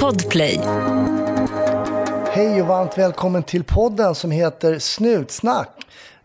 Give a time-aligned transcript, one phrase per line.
[0.00, 0.60] Podplay.
[2.28, 5.68] Hej och varmt välkommen till podden som heter Snutsnack.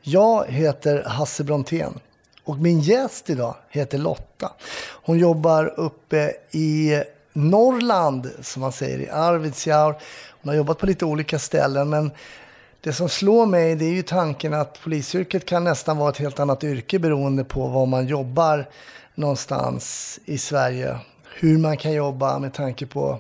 [0.02, 2.00] Jag heter Hasse Brontén
[2.44, 4.52] och min gäst idag heter Lotta.
[5.04, 7.04] Hon jobbar uppe i
[7.34, 9.96] Norrland, som man säger, i Arvidsjaur.
[10.42, 12.12] Hon har jobbat på lite olika ställen, men
[12.82, 16.40] det som slår mig det är ju tanken att polisyrket kan nästan vara ett helt
[16.40, 18.70] annat yrke beroende på var man jobbar
[19.16, 21.00] någonstans i Sverige.
[21.42, 23.20] Hur man kan jobba med tanke på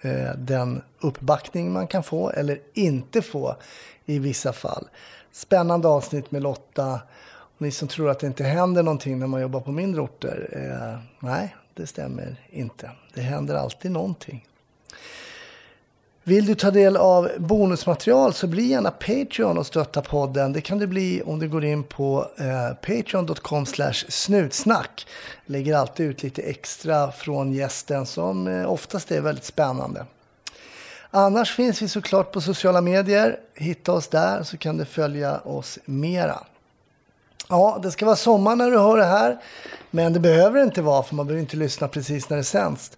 [0.00, 3.56] eh, den uppbackning man kan få eller inte få
[4.04, 4.88] i vissa fall.
[5.32, 7.00] Spännande avsnitt med Lotta.
[7.28, 10.48] Och ni som tror att det inte händer någonting när man jobbar på mindre orter.
[10.52, 12.90] Eh, nej, det stämmer inte.
[13.14, 14.46] Det händer alltid någonting.
[16.28, 20.52] Vill du ta del av bonusmaterial så bli gärna Patreon och stötta podden.
[20.52, 23.66] Det kan du bli om du går in på eh, patreon.com
[24.08, 25.06] snutsnack.
[25.44, 30.06] Lägger alltid ut lite extra från gästen som eh, oftast är väldigt spännande.
[31.10, 33.38] Annars finns vi såklart på sociala medier.
[33.54, 36.38] Hitta oss där så kan du följa oss mera.
[37.48, 39.38] Ja, det ska vara sommar när du hör det här.
[39.90, 42.92] Men det behöver det inte vara för man behöver inte lyssna precis när det sänds.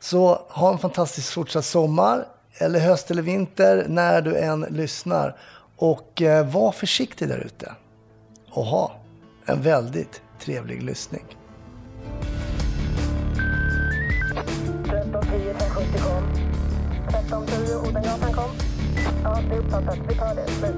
[0.00, 2.26] Så ha en fantastisk fortsatt sommar
[2.58, 5.36] eller höst eller vinter när du än lyssnar.
[5.76, 7.72] Och eh, var försiktig där ute.
[8.50, 8.92] Och ha
[9.46, 11.24] en väldigt trevlig lyssning.
[14.84, 16.24] 1310 570 kom.
[17.08, 18.50] 1310 Odengatan kom.
[19.24, 19.98] Ja, det är uppfattat.
[20.08, 20.46] Vi tar det.
[20.48, 20.74] Slut.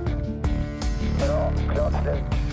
[1.26, 1.52] Bra.
[1.74, 2.44] Klart slut.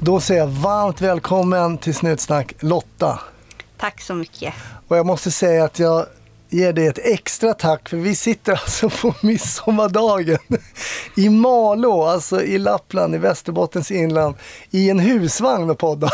[0.00, 3.20] Då säger jag varmt välkommen till Snutsnack Lotta.
[3.76, 4.54] Tack så mycket.
[4.88, 6.06] Och jag måste säga att jag
[6.48, 10.38] ger dig ett extra tack för vi sitter alltså på midsommardagen
[11.16, 14.34] i Malå, alltså i Lappland i Västerbottens inland
[14.70, 16.12] i en husvagn och poddar.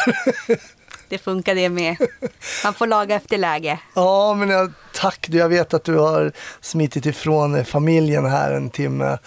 [1.08, 1.96] Det funkar det med.
[2.64, 3.78] Man får laga efter läge.
[3.94, 5.26] Ja, men jag, tack.
[5.30, 9.18] Jag vet att du har smitit ifrån familjen här en timme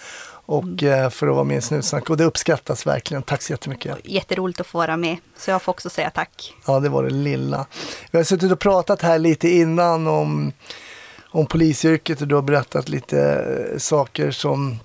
[0.48, 3.22] och eh, för att vara med i Snutsnack och det uppskattas verkligen.
[3.22, 3.96] Tack så jättemycket.
[4.04, 5.16] Jätteroligt att få vara med.
[5.36, 6.54] Så jag får också säga tack.
[6.66, 7.66] Ja, det var det lilla.
[8.10, 10.52] Vi har suttit och pratat här lite innan om,
[11.30, 14.78] om polisyrket och du har berättat lite eh, saker som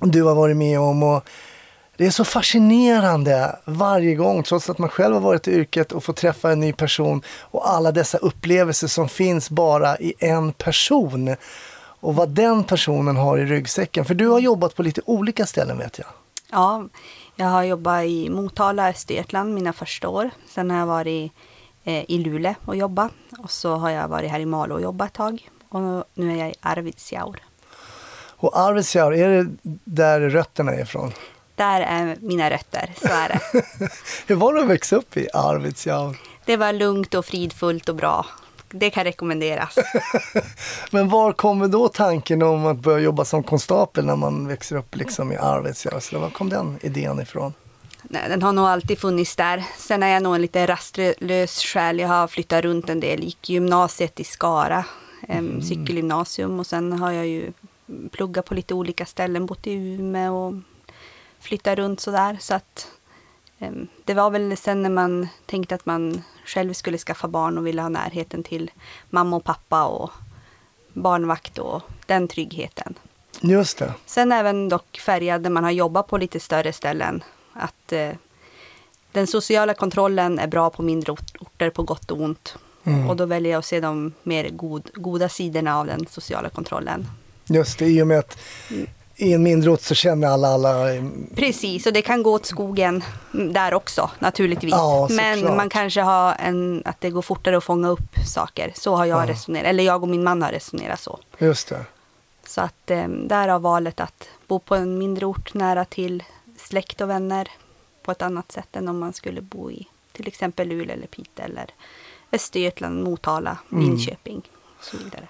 [0.00, 1.02] du har varit med om.
[1.02, 1.28] Och
[1.96, 6.04] det är så fascinerande varje gång, trots att man själv har varit i yrket och
[6.04, 11.36] får träffa en ny person och alla dessa upplevelser som finns bara i en person.
[12.00, 14.04] Och vad den personen har i ryggsäcken.
[14.04, 16.06] För du har jobbat på lite olika ställen vet jag.
[16.50, 16.84] Ja,
[17.36, 20.30] jag har jobbat i Motala, Östergötland mina första år.
[20.48, 21.32] Sen har jag varit
[21.84, 23.12] eh, i Luleå och jobbat.
[23.38, 25.48] Och så har jag varit här i Malå och jobbat ett tag.
[25.68, 27.42] Och nu är jag i Arvidsjaur.
[28.40, 31.12] Och Arvidsjaur, är det där rötterna är ifrån?
[31.54, 33.40] Där är mina rötter, så är det.
[34.26, 36.16] Hur var det att växa upp i Arvidsjaur?
[36.44, 38.26] Det var lugnt och fridfullt och bra.
[38.70, 39.78] Det kan rekommenderas.
[40.90, 44.96] Men var kommer då tanken om att börja jobba som konstapel när man växer upp
[44.96, 46.00] liksom i Arvidsjaur?
[46.00, 47.54] Så var kom den idén ifrån?
[48.02, 49.64] Nej, den har nog alltid funnits där.
[49.78, 51.98] Sen är jag nog en lite rastlös själ.
[51.98, 53.24] Jag har flyttat runt en del.
[53.24, 54.84] Gick gymnasiet i Skara,
[55.28, 55.62] mm.
[55.62, 56.58] cykelgymnasium.
[56.58, 57.52] Och sen har jag ju
[58.10, 59.46] pluggat på lite olika ställen.
[59.46, 60.54] Bott i Umeå och
[61.40, 62.36] flyttat runt sådär.
[62.40, 62.88] Så att
[64.04, 67.82] det var väl sen när man tänkte att man själv skulle skaffa barn och ville
[67.82, 68.70] ha närheten till
[69.10, 70.10] mamma och pappa och
[70.92, 72.94] barnvakt och den tryggheten.
[73.40, 73.94] Just det.
[74.06, 77.22] Sen även dock färgad när man har jobbat på lite större ställen.
[77.52, 78.12] Att eh,
[79.12, 82.56] den sociala kontrollen är bra på mindre orter på gott och ont.
[82.94, 83.10] Mm.
[83.10, 87.06] Och då väljer jag att se de mer god, goda sidorna av den sociala kontrollen.
[87.46, 88.38] Just det, i och med att
[89.16, 90.74] i en mindre ort så känner alla alla.
[91.34, 94.70] Precis, och det kan gå åt skogen där också naturligtvis.
[94.72, 95.56] Ja, Men klart.
[95.56, 98.72] man kanske har en, att det går fortare att fånga upp saker.
[98.76, 99.32] Så har jag Ja.
[99.32, 101.18] resonerat, eller jag och min man har resonerat så.
[101.38, 101.84] Just det.
[102.46, 106.22] Så att eh, där har valet att bo på en mindre ort nära till
[106.58, 107.48] släkt och vänner
[108.02, 111.44] på ett annat sätt än om man skulle bo i till exempel Luleå eller Piteå
[111.44, 111.66] eller
[112.32, 113.84] Östergötland, Motala, Mm.
[113.84, 114.42] Linköping
[114.78, 115.28] och så vidare.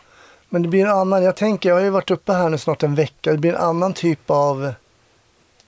[0.48, 2.82] Men det blir en annan, jag tänker, jag har ju varit uppe här nu snart
[2.82, 4.72] en vecka, det blir en annan typ av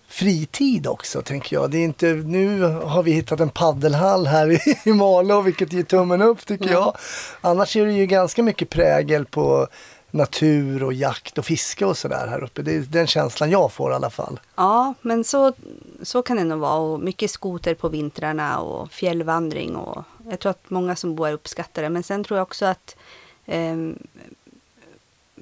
[0.09, 1.71] fritid också tänker jag.
[1.71, 4.61] Det är inte, nu har vi hittat en paddelhall här i,
[4.91, 6.97] i Malå vilket ger tummen upp tycker jag.
[7.41, 9.69] Annars är det ju ganska mycket prägel på
[10.11, 12.63] natur och jakt och fiske och sådär här uppe.
[12.63, 14.41] Det är den känslan jag får i alla fall.
[14.57, 15.53] Ja, men så,
[16.03, 16.75] så kan det nog vara.
[16.75, 19.77] Och mycket skoter på vintrarna och fjällvandring.
[19.77, 21.89] Och jag tror att många som bor uppskattar det.
[21.89, 22.97] Men sen tror jag också att
[23.47, 23.99] ehm,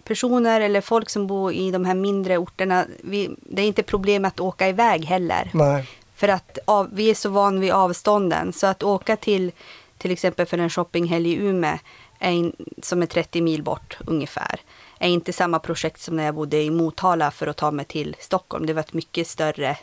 [0.04, 4.24] personer eller folk som bor i de här mindre orterna, vi, det är inte problem
[4.24, 5.50] att åka iväg heller.
[5.54, 5.88] Nej.
[6.14, 8.52] För att av, vi är så van vid avstånden.
[8.52, 9.52] Så att åka till
[9.98, 11.78] till exempel för en shoppinghelg i Umeå
[12.18, 12.52] är in,
[12.82, 14.60] som är 30 mil bort ungefär,
[14.98, 18.16] är inte samma projekt som när jag bodde i Motala för att ta mig till
[18.20, 18.66] Stockholm.
[18.66, 19.76] Det var ett mycket större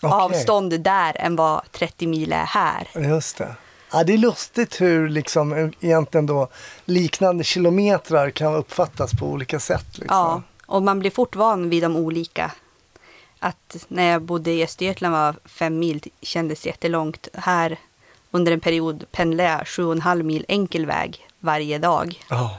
[0.00, 0.10] Okej.
[0.18, 2.88] avstånd där än vad 30 mil är här.
[2.94, 3.56] Just det.
[3.94, 6.48] Ja, det är lustigt hur liksom, eh, egentligen då,
[6.84, 9.86] liknande kilometrar kan uppfattas på olika sätt.
[9.98, 10.16] Liksom.
[10.16, 12.52] Ja, och man blir fort van vid de olika.
[13.38, 17.28] Att när jag bodde i Östergötland var fem mil kändes jättelångt.
[17.34, 17.78] Här
[18.30, 22.24] under en period pendlade jag sju och en halv mil enkel väg varje dag.
[22.30, 22.58] Ja.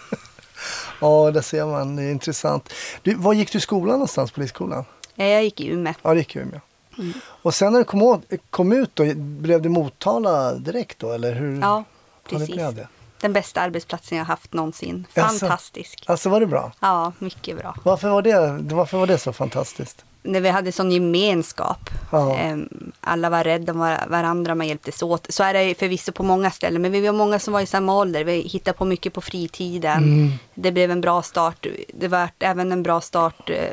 [1.00, 1.96] ja, där ser man.
[1.96, 2.72] Det är intressant.
[3.02, 4.84] Du, var gick du i skolan någonstans, polisskolan?
[5.16, 5.94] Eh, Jag gick i Umeå.
[6.02, 6.60] Ja, det gick i Umeå.
[7.42, 11.12] Och sen när du kom, åt, kom ut då, blev det Motala direkt då?
[11.12, 11.60] Eller hur?
[11.60, 11.84] Ja,
[12.30, 12.56] precis.
[13.20, 15.06] Den bästa arbetsplatsen jag haft någonsin.
[15.14, 16.04] Fantastisk.
[16.06, 16.72] Alltså var det bra?
[16.80, 17.76] Ja, mycket bra.
[17.84, 20.04] Varför var det, varför var det så fantastiskt?
[20.22, 21.90] När vi hade sån gemenskap.
[22.12, 22.36] Ja.
[22.36, 22.68] Ehm,
[23.00, 25.26] Alla var rädda om var- varandra, man hjälptes åt.
[25.28, 27.94] Så är det förvisso på många ställen, men vi var många som var i samma
[27.96, 28.24] ålder.
[28.24, 30.02] Vi hittade på mycket på fritiden.
[30.04, 30.32] Mm.
[30.54, 31.66] Det blev en bra start.
[31.94, 33.70] Det var även en bra start eh,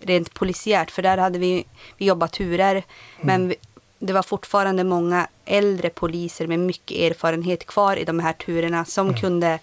[0.00, 1.64] rent polisiärt, för där hade vi,
[1.96, 2.70] vi jobbat turer.
[2.72, 2.84] Mm.
[3.20, 3.54] Men vi,
[3.98, 9.08] det var fortfarande många äldre poliser med mycket erfarenhet kvar i de här turerna som
[9.08, 9.20] Mm.
[9.20, 9.58] kunde...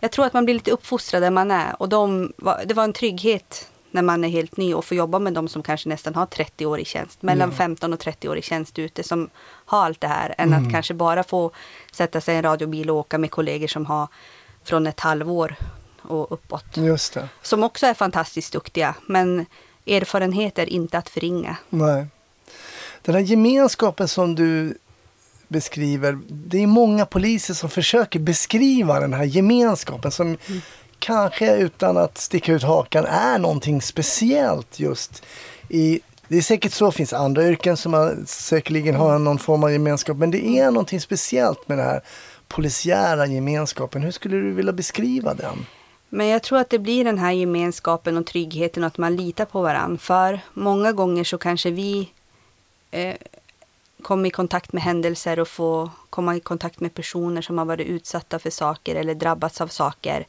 [0.00, 1.82] Jag tror att man blir lite uppfostrad där man är.
[1.82, 5.18] Och de var, det var en trygghet när man är helt ny och får jobba
[5.18, 7.22] med de som kanske nästan har 30 år i tjänst.
[7.22, 10.34] Mellan 15 och 30 år i tjänst ute som har allt det här.
[10.38, 10.66] Än Mm.
[10.66, 11.50] att kanske bara få
[11.92, 14.08] sätta sig i en radiobil och åka med kollegor som har
[14.64, 15.54] från ett halvår
[16.06, 16.76] och uppåt.
[16.76, 17.28] Just det.
[17.42, 18.94] Som också är fantastiskt duktiga.
[19.06, 19.46] Men
[19.86, 21.56] erfarenhet är inte att förringa.
[21.70, 22.06] Nej.
[23.02, 24.78] Den här gemenskapen som du
[25.48, 30.36] beskriver, det är många poliser som försöker beskriva den här gemenskapen som
[30.98, 35.22] kanske utan att sticka ut hakan är någonting speciellt just
[35.68, 39.64] i det är säkert så, det finns andra yrken som har, säkerligen har någon form
[39.64, 42.00] av gemenskap, men det är någonting speciellt med den här
[42.48, 44.02] polisiära gemenskapen.
[44.02, 45.66] Hur skulle du vilja beskriva den?
[46.16, 49.44] Men jag tror att det blir den här gemenskapen och tryggheten och att man litar
[49.44, 49.98] på varandra.
[49.98, 52.10] För många gånger så kanske vi
[52.90, 53.14] eh,
[54.02, 57.86] kommer i kontakt med händelser och får komma i kontakt med personer som har varit
[57.86, 60.26] utsatta för saker eller drabbats av saker.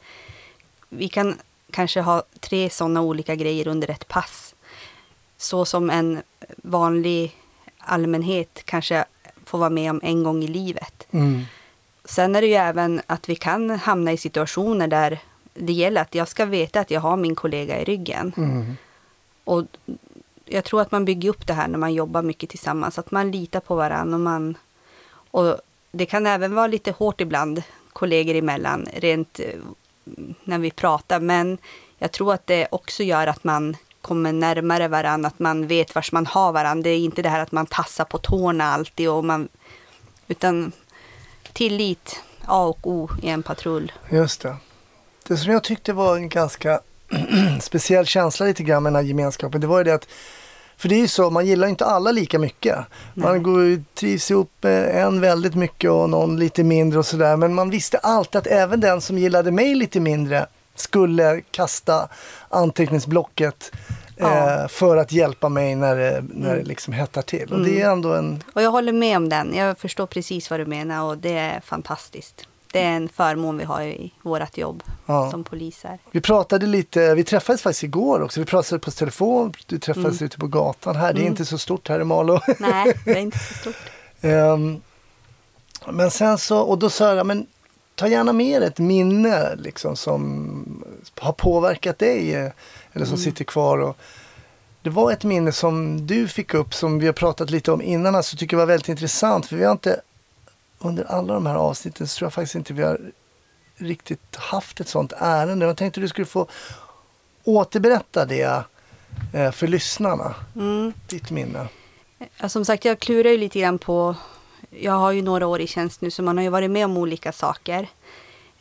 [0.90, 1.36] Vi kan
[1.72, 4.56] kanske ha tre sådana olika grejer under ett pass.
[5.38, 6.22] Så som en
[6.58, 7.38] vanlig
[7.78, 9.06] allmänhet kanske
[9.46, 11.08] får vara med om en gång i livet.
[11.12, 11.46] Mm.
[12.06, 15.20] Sen är det ju även att vi kan hamna i situationer där
[15.60, 18.34] det gäller att jag ska veta att jag har min kollega i ryggen.
[18.38, 18.78] Mm.
[19.44, 19.64] Och
[20.46, 23.00] jag tror att man bygger upp det här när man jobbar mycket tillsammans.
[23.00, 24.16] Att man litar på varandra.
[24.16, 24.58] Och, man,
[25.32, 25.58] och
[25.92, 27.64] det kan även vara lite hårt ibland
[27.94, 29.40] kollegor emellan rent
[30.44, 31.20] när vi pratar.
[31.20, 31.58] Men
[31.98, 35.28] jag tror att det också gör att man kommer närmare varandra.
[35.28, 36.84] Att man vet vars man har varandra.
[36.84, 39.10] Det är inte det här att man tassar på tårna alltid.
[39.10, 39.48] Och man,
[40.28, 40.72] utan
[41.54, 43.92] tillit, A och O i en patrull.
[44.10, 44.56] Just det.
[45.28, 46.80] Det som jag tyckte var en ganska
[47.62, 50.08] speciell känsla lite grann med den här gemenskapen, det var ju det att
[50.78, 52.78] för det är ju så, man gillar inte alla lika mycket.
[53.14, 53.42] Man Nej.
[53.42, 57.36] går, trivs ihop med en väldigt mycket och någon lite mindre och sådär.
[57.38, 60.46] Men man visste alltid att även den som gillade mig lite mindre
[60.76, 62.08] skulle kasta
[62.50, 63.72] anteckningsblocket
[64.20, 64.62] Ja.
[64.62, 66.68] eh, för att hjälpa mig när det, när det Mm.
[66.68, 67.54] liksom hettar till.
[67.54, 68.44] Och det är ändå en...
[68.54, 69.56] Och jag håller med om den.
[69.56, 72.48] Jag förstår precis vad du menar och det är fantastiskt.
[72.72, 75.32] Det är en förmån vi har i vårt jobb Ja.
[75.32, 76.00] som poliser.
[76.12, 78.40] Vi pratade lite, vi träffades faktiskt igår också.
[78.40, 81.14] Vi pratade på telefon, du träffades ute på gatan här.
[81.14, 82.42] Det är inte så stort här i Malå.
[82.60, 83.76] Nej, det är inte så stort.
[84.22, 84.82] Ehm,
[85.92, 87.48] men sen så, och då sa jag, men
[87.96, 90.84] ta gärna med ett minne liksom som
[91.20, 92.52] har påverkat dig eh,
[92.94, 93.78] eller som sitter kvar.
[93.78, 93.98] Och
[94.82, 98.16] det var ett minne som du fick upp som vi har pratat lite om innan,
[98.16, 99.46] alltså tycker jag var väldigt intressant.
[99.46, 100.02] För vi har inte,
[100.80, 103.00] under alla de här avsnitten så tror jag faktiskt inte vi har
[103.76, 105.66] riktigt haft ett sånt ärende.
[105.66, 106.48] Jag tänkte du skulle få
[107.44, 108.64] återberätta det
[109.34, 110.94] eh, för lyssnarna, Mm.
[111.08, 111.68] ditt minne.
[112.38, 114.16] Ja, som sagt, jag klurar ju lite grann på...
[114.70, 116.98] Jag har ju några år i tjänst nu, så man har ju varit med om
[116.98, 117.88] olika saker.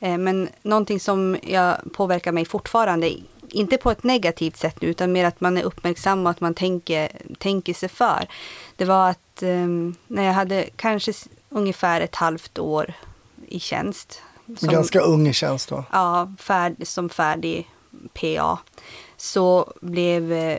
[0.01, 3.13] Eh, Men någonting som jag påverkar mig fortfarande,
[3.49, 6.55] inte på ett negativt sätt nu, utan mer att man är uppmärksam och att man
[6.55, 7.09] tänker,
[7.39, 8.27] tänker sig för.
[8.77, 9.67] Det var att eh,
[10.07, 11.13] när jag hade kanske
[11.57, 12.93] ungefär ett halvt år
[13.49, 14.23] i tjänst.
[14.59, 15.85] som- Ganska ung i tjänst då.
[15.93, 17.69] ja, färd, som färdig
[18.15, 18.59] PA
[19.17, 20.59] så blev eh,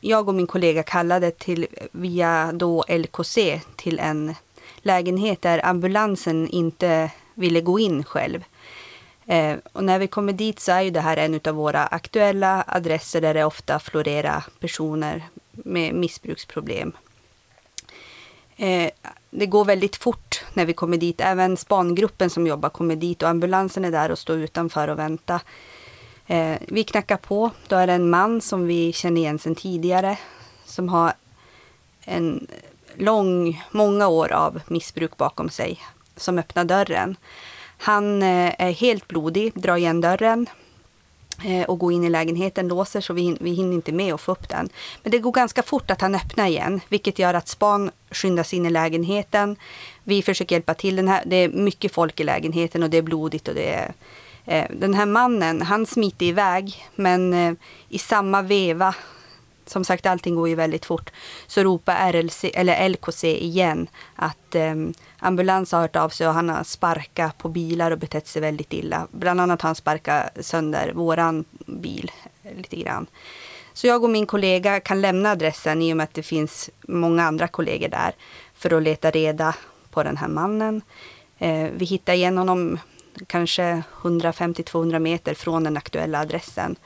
[0.00, 4.34] jag och min kollega kallade till via då LKC till en
[4.82, 8.44] lägenhet där ambulansen inte ville gå in själv.
[9.26, 12.64] Eh, och när vi kommer dit så är ju det här en av våra aktuella
[12.66, 16.92] adresser där det ofta florerar personer med missbruksproblem.
[18.60, 18.90] Eh,
[19.30, 21.20] det går väldigt fort när vi kommer dit.
[21.20, 25.40] Även spangruppen som jobbar kommer dit och ambulansen är där och står utanför och väntar.
[26.26, 27.50] Eh, vi knackar på.
[27.68, 30.18] Då är det en man som vi känner igen sedan tidigare.
[30.64, 31.12] Som har
[32.00, 32.46] en
[32.94, 35.80] lång, många år av missbruk bakom sig.
[36.16, 37.16] Som öppnar dörren.
[37.78, 40.46] Han eh, är helt blodig, drar igen dörren
[41.44, 44.20] Eh, och gå in i lägenheten, låser så vi, hin- vi hinner inte med att
[44.20, 44.68] få upp den.
[45.02, 48.66] Men det går ganska fort att han öppnar igen, vilket gör att span skyndas in
[48.66, 49.56] i lägenheten.
[50.04, 50.96] Vi försöker hjälpa till.
[50.96, 53.92] Den här, det är mycket folk i lägenheten och det är blodigt och det är
[54.44, 57.52] eh, den här mannen, han smiter iväg, men eh,
[57.88, 58.94] i samma veva
[59.66, 61.10] som sagt, allting går ju väldigt fort.
[61.46, 64.74] Så ropar RLC, eller LKC igen att eh,
[65.20, 68.72] ambulans har hört av sig och han har sparkat på bilar och betett sig väldigt
[68.72, 69.06] illa.
[69.10, 72.10] Bland annat har han sparkat sönder våran bil
[72.56, 73.06] lite grann.
[73.72, 77.24] Så jag och min kollega kan lämna adressen i och med att det finns många
[77.24, 78.12] andra kollegor där
[78.54, 79.54] för att leta reda
[79.90, 80.82] på den här mannen.
[81.38, 82.78] Eh, vi hittar igen honom
[83.26, 86.76] kanske 150-200 meter från den aktuella adressen.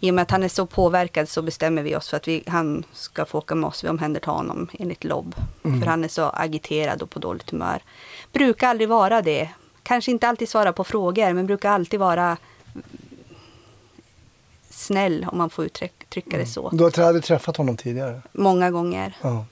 [0.00, 2.44] I och med att han är så påverkad så bestämmer vi oss för att vi,
[2.46, 3.84] han ska få åka med oss.
[3.84, 5.34] Vi omhändertar honom enligt LOB.
[5.62, 7.82] För han är så agiterad och på dåligt humör.
[8.32, 9.50] Brukar aldrig vara det.
[9.82, 12.36] Kanske inte alltid svara på frågor, men brukar alltid vara
[14.70, 16.70] snäll om man får uttrycka det så.
[16.72, 18.22] Du har träffat honom tidigare?
[18.32, 19.16] Många gånger.
[19.22, 19.44] Ja.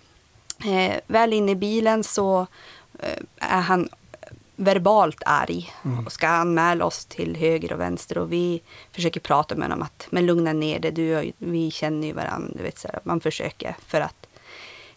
[0.64, 2.46] Eh, väl inne i bilen så
[2.98, 3.88] eh, är han
[4.56, 5.72] verbalt arg
[6.06, 10.06] och ska anmäla oss till höger och vänster och vi försöker prata med honom att
[10.10, 12.52] men lugna ner dig, du och, vi känner ju varandra.
[12.56, 14.26] Du vet, så här, man försöker för att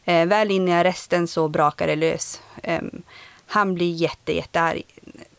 [0.05, 2.41] eh, väl inne i arresten så brakar det lös.
[2.63, 2.81] Eh,
[3.47, 4.83] han blir jätte, jättearg.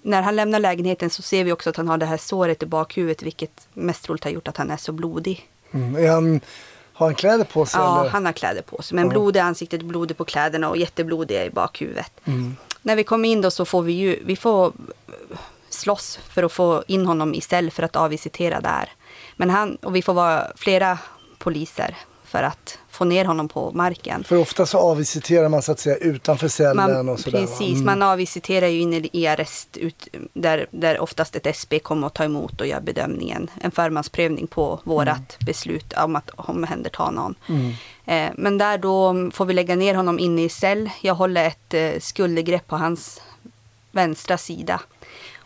[0.03, 2.67] När han lämnar lägenheten så ser vi också att han har det här såret i
[2.67, 5.49] bakhuvudet vilket mest troligt har gjort att han är så blodig.
[5.71, 6.11] Mm.
[6.11, 6.41] Han,
[6.93, 7.81] har han kläder på sig?
[7.81, 8.11] Ja, eller?
[8.11, 8.95] han har kläder på sig.
[8.97, 9.11] Men Ja.
[9.11, 12.13] blod i ansiktet, blod på kläderna och jätteblodiga i bakhuvudet.
[12.25, 12.57] Mm.
[12.87, 14.73] När vi kommer in då så får vi ju, vi får
[15.71, 18.93] slåss för att få in honom i cell för att avvisitera där.
[19.37, 20.99] Men han, och vi får vara flera
[21.39, 24.25] poliser för att få ner honom på marken.
[24.25, 27.41] För ofta så avvisiterar man så att säga utanför cellen Man, och sådär.
[27.41, 27.85] precis, Mm.
[27.85, 32.25] man avvisiterar ju inne i arrest ut, där, där oftast ett SB kommer att ta
[32.25, 33.51] emot och göra bedömningen.
[33.61, 37.35] En förmansprövning på vårat beslut om att omhänderta någon.
[37.49, 37.73] Mm.
[38.07, 40.91] Eh, men där då får vi lägga ner honom inne i cell.
[41.01, 43.23] Jag håller ett eh, skuldergrepp på hans
[43.93, 44.81] vänstra sida.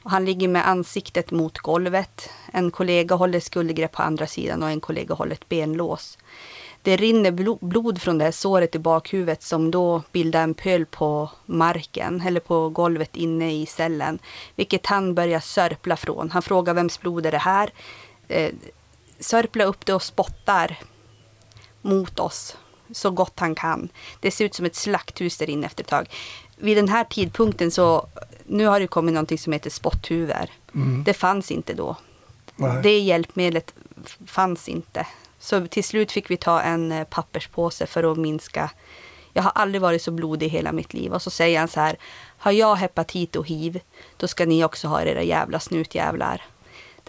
[0.03, 2.31] Och han ligger med ansiktet mot golvet.
[2.53, 6.19] En kollega håller skuldergrepp på andra sidan och en kollega håller ett benlås.
[6.83, 11.31] Det rinner blod från det här såret i bakhuvudet som då bildar en pöl på
[11.47, 14.19] marken eller på golvet inne i cellen.
[14.57, 16.31] Vilket han börjar sörpla från.
[16.31, 17.71] Han frågar vems blod är det här?
[18.29, 18.53] Eh,
[19.21, 20.79] sörplar upp det och spottar
[21.83, 22.57] mot oss
[22.93, 23.89] så gott han kan.
[24.21, 26.11] Det ser ut som ett slakthus där inne efter ett tag.
[26.57, 28.07] Vid den här tidpunkten så,
[28.47, 30.51] nu har det kommit någonting som heter spotthuvor.
[31.05, 31.97] Det fanns inte då.
[32.57, 32.83] Nej.
[32.83, 33.75] Det hjälpmedlet
[34.27, 35.07] fanns inte.
[35.39, 38.71] Så till slut fick vi ta en eh, papperspåse för att minska.
[39.33, 41.13] Jag har aldrig varit så blodig i hela mitt liv.
[41.13, 41.97] Och så säger han så här.
[42.39, 43.81] Har jag hepatit och hiv,
[44.17, 46.43] då ska ni också ha era jävla snutjävlar.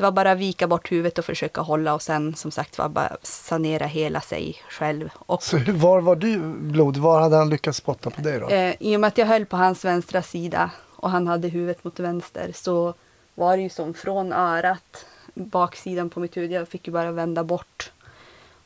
[0.01, 2.89] Det var bara att vika bort huvudet och försöka hålla och sen som sagt var
[2.89, 5.09] bara sanera hela sig själv.
[5.15, 6.97] Och Så hur- var var du blod?
[6.97, 8.49] Var hade han lyckats spotta på dig då?
[8.49, 11.83] Eh, I och med att jag höll på hans vänstra sida och han hade huvudet
[11.83, 12.93] mot vänster så
[13.35, 16.51] var det ju som från örat, baksidan på mitt huvud.
[16.51, 17.91] Jag fick ju bara vända bort.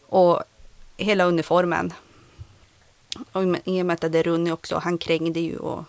[0.07, 0.43] Och
[0.97, 1.93] hela uniformen.
[3.31, 5.57] Och i och med- i och med att det hade runnit också, han krängde ju.
[5.57, 5.83] Och,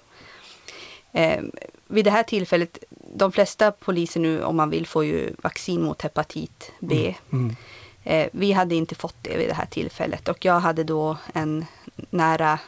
[1.12, 1.42] eh,
[1.86, 2.78] vid det här tillfället,
[3.14, 7.14] de flesta poliser nu om man vill får ju vaccin mot hepatit B.
[7.32, 7.56] Mm.
[8.04, 11.66] Eh, vi hade inte fått det vid det här tillfället och jag hade då en
[12.10, 12.58] nära,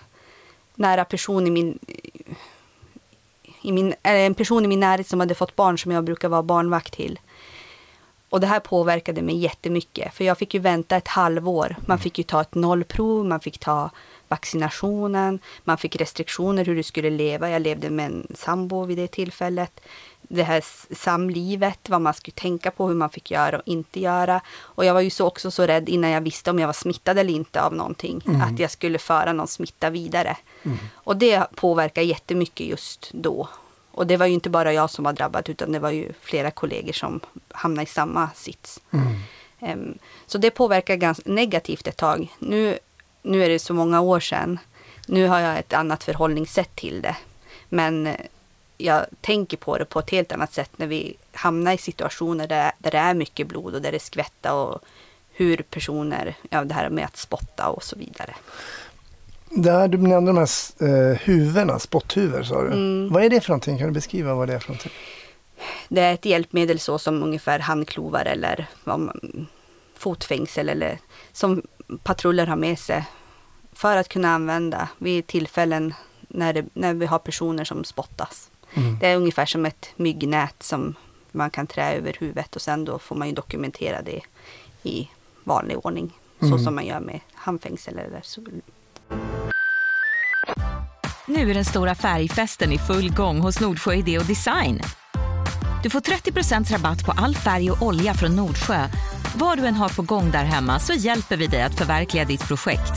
[0.75, 1.79] nära person i min,
[3.63, 6.29] i min, eller en person i min närhet som hade fått barn som jag brukar
[6.29, 7.19] vara barnvakt till.
[8.31, 11.77] Och det här påverkade mig jättemycket för jag fick ju vänta ett halvår.
[11.87, 13.91] Man fick ju ta ett nollprov, man fick ta
[14.29, 17.51] vaccinationen, man fick restriktioner hur du skulle leva.
[17.51, 19.81] Jag levde med en sambo vid det tillfället.
[20.29, 24.41] Det här samlivet, vad man skulle tänka på, hur man fick göra och inte göra.
[24.61, 27.19] Och jag var ju så också så rädd innan jag visste om jag var smittad
[27.19, 28.23] eller inte av någonting.
[28.43, 30.37] Att jag skulle föra någon smitta vidare.
[30.93, 33.49] Och det påverkar jättemycket just då.
[33.91, 36.51] Och det var ju inte bara jag som var drabbad utan det var ju flera
[36.51, 37.21] kollegor som
[37.51, 38.81] hamnade i samma sits.
[39.61, 42.35] Em, så det påverkar ganska negativt ett tag.
[42.39, 42.79] Nu,
[43.23, 44.59] nu är det så många år sedan.
[45.07, 47.17] Nu har jag ett annat förhållningssätt till det.
[47.69, 48.09] Men
[48.79, 52.73] jag tänker på det på ett helt annat sätt när vi hamnar i situationer där,
[52.79, 54.79] där det är mycket blod och där det skvättar och
[55.33, 58.35] hur personer, ja det här med att spotta och så vidare.
[59.51, 60.49] Där du nämnde de här
[60.89, 62.67] eh, huvudena, spotthuvor sa du.
[62.67, 63.13] Mm.
[63.13, 63.79] Vad är det för någonting?
[63.79, 64.93] Kan du beskriva vad det är för någonting?
[65.89, 69.21] Det är ett hjälpmedel så som ungefär handklovar eller man,
[69.95, 70.99] fotfängsel eller
[71.33, 71.63] som
[72.03, 73.05] patruller har med sig
[73.73, 75.95] för att kunna använda vid tillfällen
[76.29, 78.51] när, det, när vi har personer som spottas.
[78.75, 78.99] Mm.
[79.01, 80.95] Det är ungefär som ett myggnät som
[81.33, 84.21] man kan trä över huvudet och sen då får man ju dokumentera det
[84.83, 85.09] i
[85.45, 86.13] vanlig ordning.
[86.41, 86.59] Mm.
[86.59, 88.41] Så som man gör med handfängsel eller så.
[91.27, 94.81] Nu är den stora färgfesten i full gång hos Nordsjö Idé och Design.
[95.83, 98.89] Du får 30% rabatt på all färg och olja från Nordsjö.
[99.37, 102.49] Vad du än har på gång där hemma så hjälper vi dig att förverkliga ditt
[102.49, 102.93] projekt.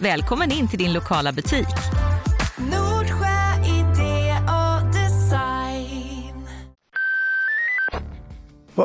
[0.00, 1.97] Välkommen in till din lokala butik.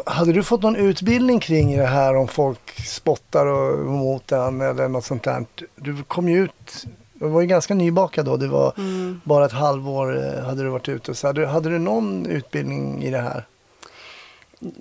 [0.05, 4.87] Hade du fått någon utbildning kring det här om folk spottar och mot den eller
[4.87, 5.45] något sånt där?
[5.75, 9.21] Du kom ju ut, du var ju ganska nybakad då, det var Mm.
[9.23, 11.15] bara ett halvår eh, hade du varit ute.
[11.15, 13.45] Så hade, hade du någon utbildning i det här?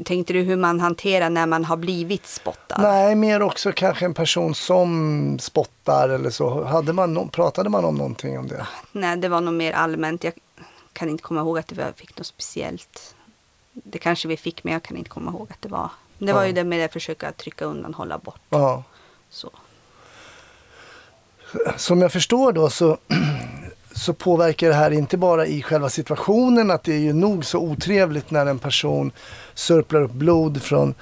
[0.05, 2.77] Tänkte du hur man hanterar när man har blivit spottad?
[2.83, 6.65] Nej, mer också kanske en person som spottar eller så.
[6.65, 8.67] Hade man pratade man om någonting om det?
[8.93, 10.25] Nej, det var nog mer allmänt.
[10.25, 10.33] Jag
[10.93, 13.15] kan inte komma ihåg att vi fick något speciellt.
[13.73, 15.91] Det kanske vi fick, men jag kan inte komma ihåg att det var.
[16.19, 16.47] Det var Ja.
[16.47, 18.41] ju det med att försöka trycka undan, hålla bort.
[18.51, 18.83] Ja.
[19.31, 19.51] Så.
[21.77, 22.99] Som jag förstår då så,
[23.95, 27.59] så påverkar det här inte bara i själva situationen att det är ju nog så
[27.59, 29.13] otrevligt när en person
[29.55, 30.95] sörplar upp blod från,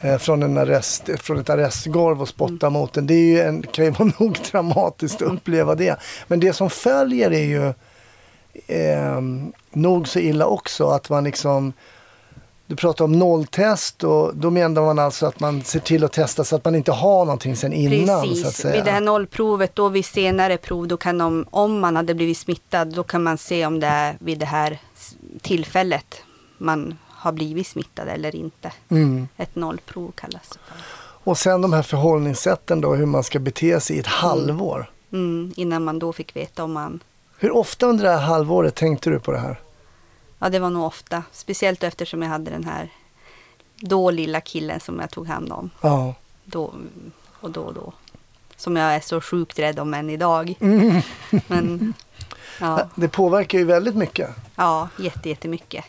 [0.00, 3.06] eh, från, en arrest, från ett arrestgolv och spottar mot den.
[3.06, 5.96] Det är ju en, kan ju vara nog dramatiskt att uppleva det.
[6.26, 7.66] Men det som följer är ju
[8.66, 9.20] eh,
[9.72, 11.72] nog så illa också att man liksom
[12.72, 16.44] du pratar om nolltest och då menar man alltså att man ser till att testa
[16.44, 18.06] så att man inte har någonting sen innan.
[18.06, 18.56] Så att Precis.
[18.56, 18.74] säga.
[18.74, 22.38] Vid det här nollprovet, då vid senare prov, då kan de, om man hade blivit
[22.38, 24.78] smittad, då kan man se om det är vid det här
[25.40, 26.22] tillfället
[26.58, 28.72] man har blivit smittad eller inte.
[28.88, 29.28] Mm.
[29.36, 30.76] Ett nollprov kallas det för.
[31.30, 34.90] Och sen de här förhållningssätten då, hur man ska bete sig i ett halvår.
[35.12, 37.00] Mm, innan man då fick veta om man
[37.38, 39.60] Hur ofta under det här halvåret tänkte du på det här?
[40.42, 41.22] Ja, det var nog ofta.
[41.32, 42.88] Speciellt eftersom jag hade den här
[43.76, 45.70] då lilla killen som jag tog hand om.
[45.80, 46.14] Ja.
[46.44, 46.72] Då
[47.40, 47.92] och då och då.
[48.56, 50.54] Som jag är så sjukt rädd om än idag.
[51.46, 51.94] Men
[52.60, 54.30] ja, Det påverkar ju väldigt mycket.
[54.56, 55.84] ja jätte, jättemycket.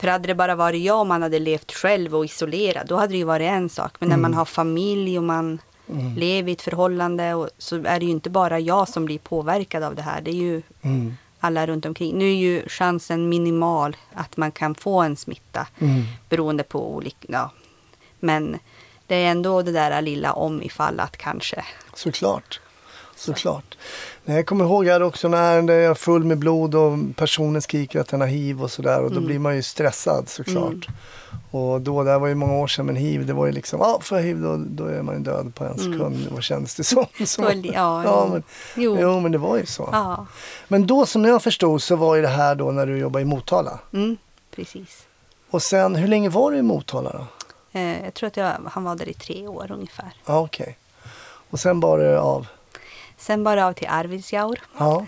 [0.00, 3.12] För hade det bara varit jag och man hade levt själv och isolerad, då hade
[3.12, 3.92] det ju varit en sak.
[3.98, 5.58] Men när man har familj och man
[6.16, 9.82] lever i ett förhållande och, så är det ju inte bara jag som blir påverkad
[9.82, 10.20] av det här.
[10.20, 11.16] Det är ju Mm.
[11.46, 12.18] Alla runt omkring.
[12.18, 16.02] Nu är ju chansen minimal att man kan få en smitta Mm.
[16.28, 17.16] beroende på olika...
[17.28, 17.50] Ja.
[18.20, 18.58] Men
[19.06, 21.64] det är ändå det där lilla om ifall att kanske.
[21.94, 22.60] Såklart.
[23.16, 23.78] Såklart.
[24.24, 27.62] Nej, jag kommer ihåg jag hade också när det är full med blod och personen
[27.62, 29.26] skriker att den har hiv och sådär och då Mm.
[29.26, 30.86] blir man ju stressad såklart.
[31.50, 33.80] Och då, det här var ju många år sedan men hiv det var ju liksom,
[33.80, 36.28] ja får jag hiv då, då är man ju död på en sekund.
[36.30, 37.06] Vad kändes det som?
[37.26, 37.64] Så, Mm.
[37.64, 38.42] Ja, ja, men,
[38.76, 38.96] Jo.
[39.00, 39.88] jo men det var ju så.
[39.92, 40.26] Ja,
[40.68, 43.24] Men då som jag förstod så var ju det här då när du jobbade i
[43.24, 43.78] Motala.
[43.92, 44.16] mm,
[44.54, 45.02] precis.
[45.50, 47.26] Och sen, hur länge var du i Motala då?
[47.78, 50.12] Eh, jag tror att jag, han var där i tre år ungefär.
[50.26, 50.78] Ja, okej.
[51.50, 52.46] Och sen bar det av.
[53.18, 54.60] Sen bara av till Arvidsjaur.
[54.78, 55.06] Ja.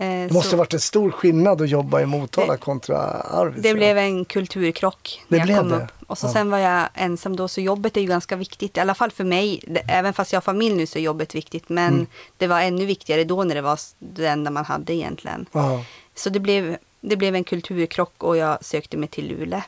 [0.00, 2.96] Eh, Det måste så ha varit en stor skillnad att jobba i Motala Det- kontra
[2.98, 3.62] Arvidsjaur.
[3.62, 5.76] det blev en kulturkrock Det när jag blev kom det?
[5.76, 5.90] upp.
[6.06, 6.32] Och så Ja.
[6.32, 8.76] sen var jag ensam då, så jobbet är ju ganska viktigt.
[8.76, 9.62] I alla fall för mig.
[9.88, 11.68] Även fast jag har familj nu så är jobbet viktigt.
[11.68, 12.06] Men Mm.
[12.36, 15.46] det var ännu viktigare då när det var det enda man hade egentligen.
[15.52, 15.84] Ja.
[16.14, 19.60] Så det blev, det blev en kulturkrock och jag sökte mig till Luleå.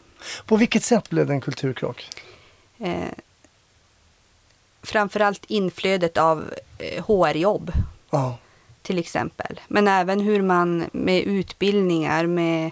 [0.47, 2.09] På vilket sätt blev det en kulturkrock?
[2.79, 2.95] Eh,
[4.83, 6.45] framförallt inflödet av
[6.79, 7.73] eh, HR-jobb
[8.11, 8.37] Ja.
[8.83, 9.61] till exempel.
[9.69, 12.71] Men även hur man med utbildningar, med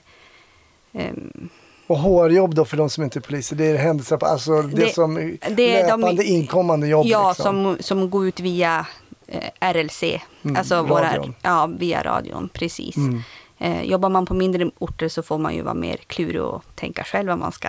[0.92, 1.48] ehm,
[1.86, 4.94] Och HR-jobb då för de som inte är poliser, det är händelser alltså det, Det-
[4.94, 7.06] som det är de- löpande inkommande jobb.
[7.06, 7.44] ja, liksom.
[7.44, 8.86] som, som går ut via
[9.26, 10.02] eh, RLC,
[10.42, 11.34] Mm, alltså våra, radion.
[11.42, 12.96] ja, via radion, precis.
[12.96, 13.22] Mm.
[13.58, 17.04] Eh, jobbar man på mindre orter så får man ju vara mer klurig och tänka
[17.04, 17.68] själv vad man ska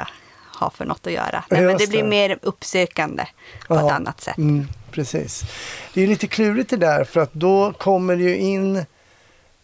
[0.60, 1.44] ha för något att göra.
[1.50, 3.26] Nej, men det blir mer uppsökande
[3.68, 3.86] på Ja.
[3.88, 4.38] ett annat sätt.
[4.38, 5.44] Mm, precis.
[5.94, 8.86] Det är lite klurigt det där för att då kommer det ju in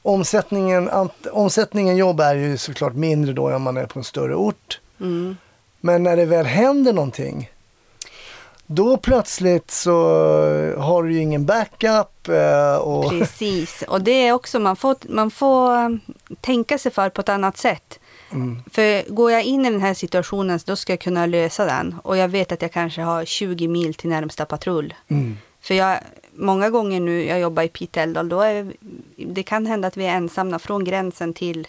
[0.01, 0.89] omsättningen,
[1.31, 4.79] omsättningen jobb är ju såklart mindre då om man är på en större ort.
[4.99, 5.37] Mm.
[5.79, 7.49] Men när det väl händer någonting
[8.67, 9.93] då plötsligt så
[10.77, 15.31] har du ju ingen backup eh, och Precis, och det är också, man får, man
[15.31, 15.99] får
[16.41, 17.99] tänka sig för på ett annat sätt.
[18.35, 18.61] Mm.
[18.71, 21.95] För går jag in i den här situationen då ska jag kunna lösa den.
[22.03, 24.93] Och jag vet att jag kanske har 20 mil till närmsta patrull.
[25.07, 25.37] Mm.
[25.61, 25.99] För jag,
[26.33, 28.73] många gånger nu jag jobbar i Piteå Älvdal, då är
[29.15, 31.67] det kan hända att vi är ensamma från gränsen till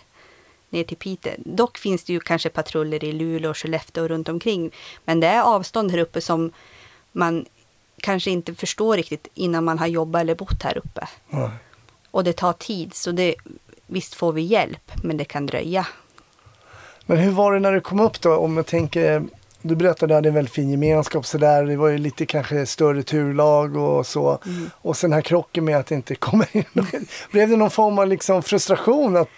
[0.71, 1.33] ner till Piteå.
[1.39, 4.71] Dock finns det ju kanske patruller i Luleå och Skellefteå och runt omkring.
[5.05, 6.53] Men det är avstånd här uppe som
[7.13, 7.47] man
[8.01, 11.09] kanske inte förstår riktigt innan man har jobbat eller bott här uppe.
[11.29, 11.51] Nej.
[12.11, 13.35] Och det tar tid, så det,
[13.87, 15.87] visst får vi hjälp, men det kan dröja.
[17.07, 18.37] Men hur var det när du kom upp då?
[18.37, 19.25] Om jag tänker,
[19.63, 21.65] du berättade att du hade en väldigt fin gemenskap så där.
[21.65, 24.39] Det var ju lite kanske större turlag och så.
[24.47, 24.71] Mm.
[24.75, 26.65] Och sen här krocken med att det inte kommer in.
[27.31, 29.17] Blev det någon form av liksom frustration?
[29.17, 29.29] Att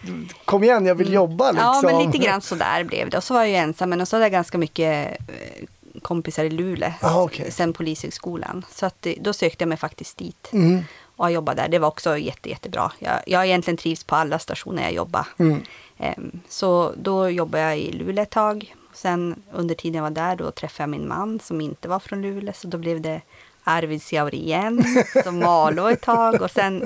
[0.45, 1.67] kom igen, jag vill jobba liksom.
[1.67, 3.17] Ja, men lite grann sådär blev det.
[3.17, 5.67] Och så var jag ju ensam, men så hade jag ganska mycket eh,
[6.03, 6.93] kompisar i Luleå.
[7.01, 7.51] Ah, okej.
[7.51, 8.65] Sen Polishögskolan.
[8.75, 10.49] Så att, eh, då sökte jag mig faktiskt dit.
[10.53, 10.85] Mm.
[11.19, 11.69] Och jag jobbade där.
[11.69, 12.93] Det var också jätte, jättebra.
[12.99, 15.27] Jag, jag har egentligen trivs på alla stationer jag jobbar.
[15.39, 15.63] Mm.
[15.99, 18.75] Ehm, Så då jobbade jag i Luleå ett tag.
[18.95, 22.23] Sen under tiden jag var där då träffade jag min man som inte var från
[22.23, 22.53] Luleå.
[22.57, 23.21] Så då blev det
[23.65, 24.85] Arvidsjaur igen.
[25.25, 26.43] Så Malå ett tag.
[26.43, 26.77] Och sen,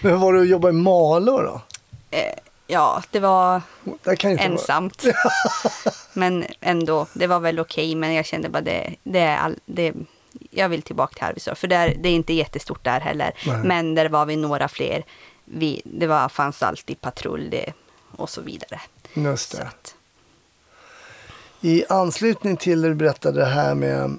[0.00, 1.60] Men hur var det att jobba i Malå då?
[2.10, 2.34] eh,
[2.66, 3.62] ja, det var
[4.04, 5.04] Det inte vara- ensamt.
[6.12, 7.94] men ändå, det var väl okej.
[7.94, 9.92] men jag kände bara det, det är all, det,
[10.54, 11.54] jag vill tillbaka till Arvidsjaur.
[11.54, 13.32] För där, det är inte jättestort där heller.
[13.46, 13.58] Nej.
[13.64, 15.04] Men där var vi några fler.
[15.44, 17.72] Vi, det var, fanns alltid patrull det,
[18.16, 18.80] och så vidare.
[19.14, 19.68] Just det.
[21.60, 24.18] I anslutning till det du berättade det här med,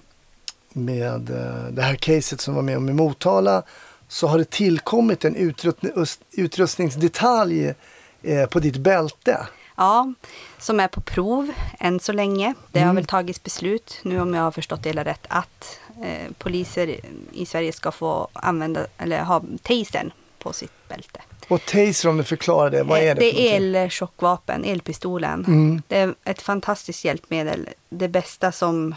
[0.69, 3.63] med eh, det här caset som var med om i Motala
[4.07, 5.91] så har det tillkommit en utrustning,
[6.31, 7.73] utrustningsdetalj
[8.21, 9.47] eh, på ditt bälte.
[9.77, 10.13] ja,
[10.59, 12.53] som är på prov än så länge.
[12.71, 12.87] Det Mm.
[12.87, 16.99] har väl tagits beslut, nu om jag har förstått det hela rätt, att eh, poliser
[17.31, 21.21] i Sverige ska få använda, eller ha tasern på sitt bälte.
[21.47, 25.45] Och taser om du förklarar det, vad är det Eh, det är elchockvapen, elpistolen.
[25.47, 25.81] Mm.
[25.87, 27.69] Det är ett fantastiskt hjälpmedel.
[27.89, 28.95] Det bästa som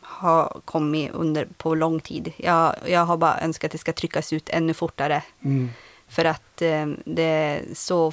[0.00, 2.32] har kommit under på lång tid.
[2.36, 5.22] Jag, jag har bara önskat att det ska tryckas ut ännu fortare.
[5.44, 5.70] Mm.
[6.08, 8.12] För att eh, det är så...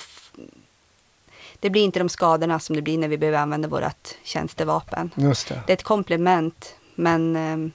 [1.60, 5.12] Det blir inte de skadorna som det blir när vi behöver använda vårt tjänstevapen.
[5.16, 5.62] Just det.
[5.68, 7.72] Det är ett komplement, men eh,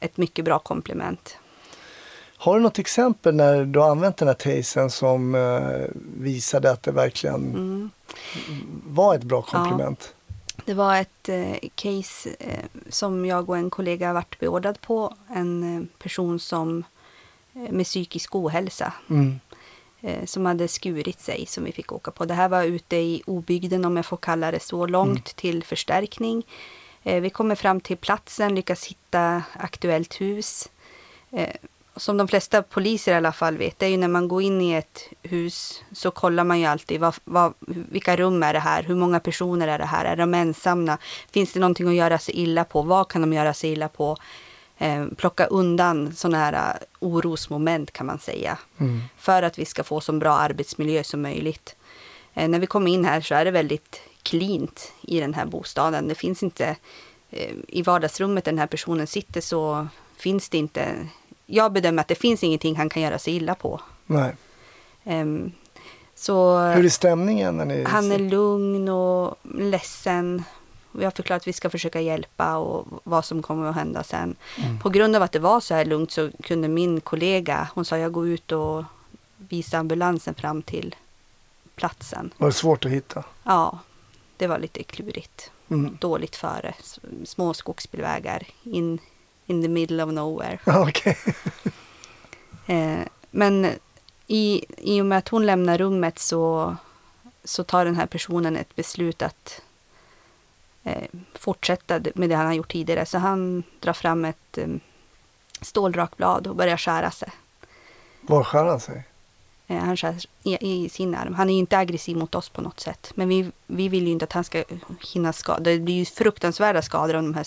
[0.00, 1.36] ett mycket bra komplement.
[2.36, 5.86] Har du något exempel när du har använt den här tasern som eh,
[6.20, 7.90] visade att det verkligen Mm.
[8.86, 10.14] var ett bra komplement?
[10.64, 15.14] Det var ett eh, case eh, som jag och en kollega varit beordrad på.
[15.28, 16.84] En person som
[17.52, 19.40] med psykisk ohälsa Mm.
[20.24, 22.24] som hade skurit sig som vi fick åka på.
[22.24, 26.42] Det här var ute i obygden om jag får kalla det så, långt till förstärkning.
[27.08, 30.68] Eh, vi kommer fram till platsen, lyckas hitta aktuellt hus.
[31.30, 31.54] Eh,
[31.96, 34.60] som de flesta poliser i alla fall vet, det är ju när man går in
[34.60, 38.82] i ett hus så kollar man ju alltid vad, vad, vilka rum är det här,
[38.82, 40.98] hur många personer är det här, är de ensamma,
[41.30, 44.16] finns det någonting att göra sig illa på, vad kan de göra sig illa på?
[44.78, 48.58] Eh, plocka undan sådana här orosmoment kan man säga.
[48.78, 49.02] Mm.
[49.18, 51.76] För att vi ska få så bra arbetsmiljö som möjligt.
[52.34, 56.08] När vi kommer in här så är det väldigt cleant i den här bostaden.
[56.08, 56.76] Det finns inte
[57.30, 61.08] eh, i vardagsrummet där den här personen sitter så finns det inte.
[61.46, 63.80] Jag bedömer att det finns ingenting han kan göra sig illa på.
[64.06, 64.36] Nej.
[65.04, 65.52] Ehm,
[66.14, 67.84] så Hur är stämningen när ni...
[67.84, 70.42] han är lugn och ledsen.
[70.92, 74.36] Vi har förklarat att vi ska försöka hjälpa och vad som kommer att hända sen.
[74.82, 77.98] På grund av att det var så här lugnt så kunde min kollega, hon sa
[77.98, 78.84] jag går ut och
[79.36, 80.94] visar ambulansen fram till
[81.76, 82.30] platsen.
[82.38, 83.24] Var det svårt att hitta?
[83.44, 83.78] Ja,
[84.38, 85.50] det var lite klurigt.
[85.68, 85.96] Mm.
[86.00, 86.74] Dåligt före.
[87.24, 88.98] Små skogsbilvägar in,
[89.46, 90.58] in the middle of nowhere.
[90.66, 91.18] Okej.
[92.70, 93.66] Eh, men
[94.26, 96.76] i, i och med att hon lämnar rummet så,
[97.44, 99.62] så tar den här personen ett beslut att
[100.84, 103.06] eh, fortsätta med det han har gjort tidigare.
[103.06, 104.68] Så han drar fram ett eh,
[105.60, 107.30] stålrakblad och börjar skära sig.
[108.20, 109.04] Var skär han sig?
[109.70, 111.34] Eh, han skär i, sin arm.
[111.34, 113.12] Han är ju inte aggressiv mot oss på något sätt.
[113.14, 114.64] Men vi, vi vill ju inte att han ska
[115.12, 115.60] hinna skada.
[115.60, 117.46] Det blir ju fruktansvärda skador av de här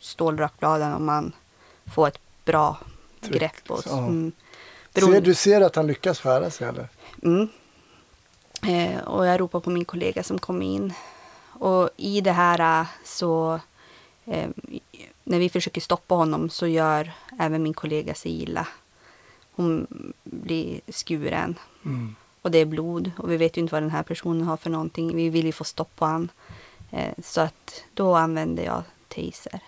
[0.00, 1.32] stålrakbladen om man
[1.94, 2.78] får ett bra
[3.20, 3.70] Tryck, grepp.
[3.70, 3.98] Och, ja.
[3.98, 4.32] mm,
[4.94, 6.88] Ser, beroende- du ser att han lyckas skära sig eller?
[7.22, 7.48] Mm.
[8.66, 10.92] Eh, och jag ropar på min kollega som kom in.
[11.52, 13.60] Och i det här eh, så,
[14.24, 14.48] eh,
[15.24, 18.66] när vi försöker stoppa honom så gör även min kollega sig illa.
[19.62, 19.86] Hon
[20.24, 22.14] blir skuren Mm.
[22.42, 24.70] och det är blod och vi vet ju inte vad den här personen har för
[24.70, 25.16] någonting.
[25.16, 26.30] Vi vill ju få stopp på han.
[26.90, 29.60] Eh, så att då använder jag taser.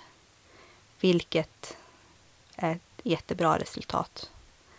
[1.00, 1.76] Vilket
[2.56, 4.30] är ett jättebra resultat.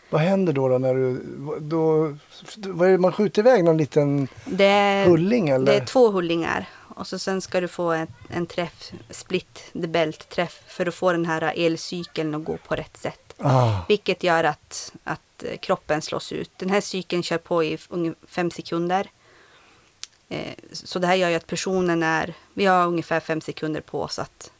[0.09, 1.23] Vad händer då, då när du...
[1.59, 2.15] Då,
[2.57, 5.65] vad är det, man skjuter iväg någon liten Det hulling eller?
[5.65, 6.69] Det är två hullingar.
[6.95, 10.95] Och så sen ska du få en, en träff, split the belt träff för att
[10.95, 13.24] få den här elcykeln att gå på rätt sätt.
[13.37, 13.71] Ah.
[13.87, 16.51] Vilket gör att, att kroppen slås ut.
[16.57, 19.09] Den här cykeln kör på i ungefär fem sekunder.
[20.29, 24.01] Eh, Så det här gör ju att personen är, vi har ungefär fem sekunder på
[24.01, 24.51] oss att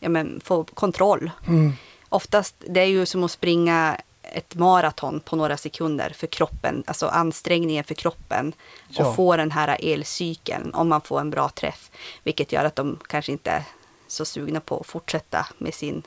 [0.00, 1.30] ja, men, få kontroll.
[1.46, 1.72] Mm.
[2.08, 7.06] Oftast, det är ju som att springa ett maraton på några sekunder för kroppen, alltså
[7.06, 8.52] ansträngningen för kroppen.
[8.88, 9.06] Ja.
[9.08, 11.90] Och få den här elcykeln om man får en bra träff.
[12.22, 13.64] Vilket gör att de kanske inte är
[14.06, 16.02] så sugna på att fortsätta med sin,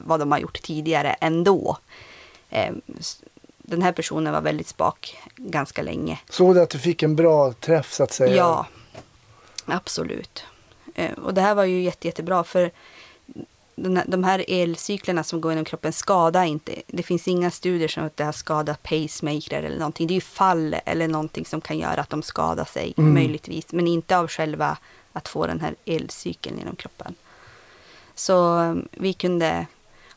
[0.00, 1.78] vad de har gjort tidigare ändå.
[2.50, 3.22] Eh, s-
[3.58, 6.18] Den här personen var väldigt spak ganska länge.
[6.30, 8.36] Såg du att du fick en bra träff så att säga?
[8.36, 8.66] Ja,
[9.66, 10.44] absolut.
[10.94, 12.70] Eh, Och det här var ju jätte, jättebra för
[14.06, 16.72] de här elcyklerna som går genom kroppen skadar inte.
[16.86, 20.06] Det finns inga studier som att det har skadat pacemaker eller någonting.
[20.06, 23.14] Det är ju fall eller någonting som kan göra att de skadar sig Mm.
[23.14, 23.72] möjligtvis.
[23.72, 24.78] Men inte av själva
[25.12, 27.14] att få den här elcykeln genom kroppen.
[28.14, 29.66] Så eh, vi kunde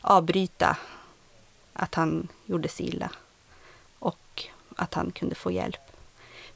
[0.02, 0.76] avbryta
[1.72, 3.10] att han gjorde sig illa.
[3.98, 4.44] Och
[4.76, 5.80] att han kunde få hjälp.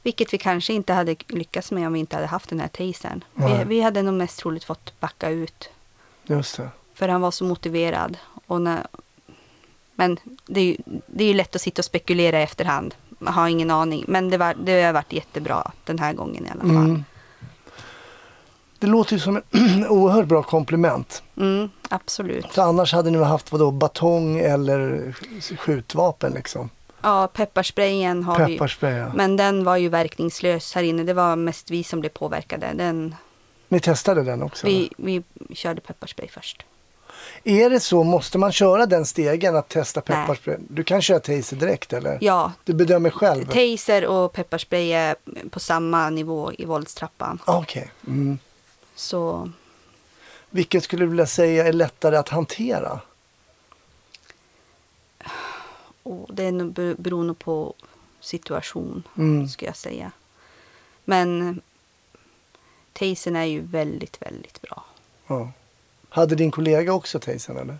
[0.03, 3.23] Vilket vi kanske inte hade lyckats med om vi inte hade haft den här tasern.
[3.33, 5.69] Vi, vi hade nog mest troligt fått backa ut.
[6.23, 6.69] Just det.
[6.93, 8.17] För han var så motiverad.
[8.45, 8.87] Och när,
[9.95, 12.95] men det är, ju, det är ju lätt att sitta och spekulera i efterhand.
[13.09, 14.05] Man har ingen aning.
[14.07, 16.89] Men det, var, det har varit jättebra den här gången i alla fall.
[16.89, 17.03] Mm.
[18.79, 21.23] Det låter ju som en oerhört bra komplement.
[21.37, 22.45] Mm, absolut.
[22.53, 25.13] För annars hade ni haft vadå, batong eller
[25.57, 26.69] skjutvapen liksom?
[27.01, 28.53] Ja, pepparsprayen har vi.
[28.53, 29.11] Pepparspray, ja.
[29.15, 31.03] Men den var ju verkningslös här inne.
[31.03, 32.67] Det var mest vi som blev påverkade.
[32.75, 33.15] Den,
[33.67, 34.67] Ni testade den också?
[34.67, 36.65] vi, vi körde pepparspray först.
[37.43, 40.17] Är det så, måste man köra den stegen att testa Nej.
[40.17, 40.57] pepparspray?
[40.69, 42.17] Du kan köra taser direkt eller?
[42.21, 43.45] Ja, Du bedömer själv?
[43.45, 45.15] taser och pepparspray är
[45.49, 47.39] på samma nivå i våldstrappan.
[47.45, 47.91] Okej.
[48.07, 48.39] Mm.
[48.97, 49.49] Så
[50.49, 52.99] Vilket skulle du vilja säga är lättare att hantera?
[56.03, 57.73] och det är nog be- beror nog på
[58.19, 59.47] situation, Mm.
[59.47, 60.11] skulle jag säga.
[61.05, 61.61] Men
[62.93, 64.85] tasern är ju väldigt, väldigt bra.
[65.27, 65.51] Ja.
[66.09, 67.77] Hade din kollega också tasern eller?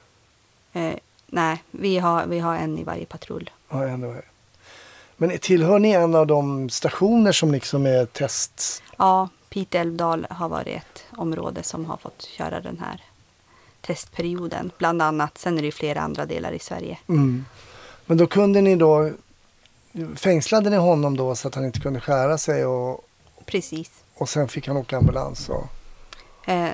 [0.74, 3.50] Eh, nej, vi har, vi har en i varje patrull.
[3.70, 4.12] Ja, ändå.
[4.12, 4.26] är-
[5.18, 8.84] Men tillhör ni en av de stationer som liksom är test?
[8.98, 13.04] Ja, Pite älvdal har varit ett område som har fått köra den här
[13.82, 14.72] testperioden.
[14.78, 15.38] Bland annat.
[15.38, 16.98] Sen är det ju flera andra delar i Sverige.
[17.10, 17.46] Mm.
[18.06, 19.12] Men då kunde ni då,
[20.16, 23.08] fängslade ni honom då så att han inte kunde skära sig och,
[23.46, 23.92] Precis.
[24.16, 25.50] och sen fick han åka ambulans?
[25.50, 25.66] Och,
[26.50, 26.70] Eh,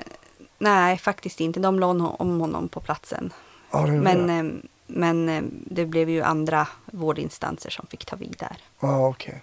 [0.58, 1.60] nej, faktiskt inte.
[1.60, 3.32] De la hon- om honom på platsen.
[3.72, 4.52] gjorde Men, eh,
[4.86, 8.56] men det blev ju andra vårdinstanser som fick ta vid där.
[8.80, 9.42] Ja, okej.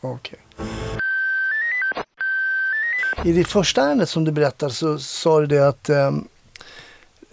[0.00, 0.38] Okej.
[3.24, 6.28] I det första ärendet som du berättade så sa du det att ehm,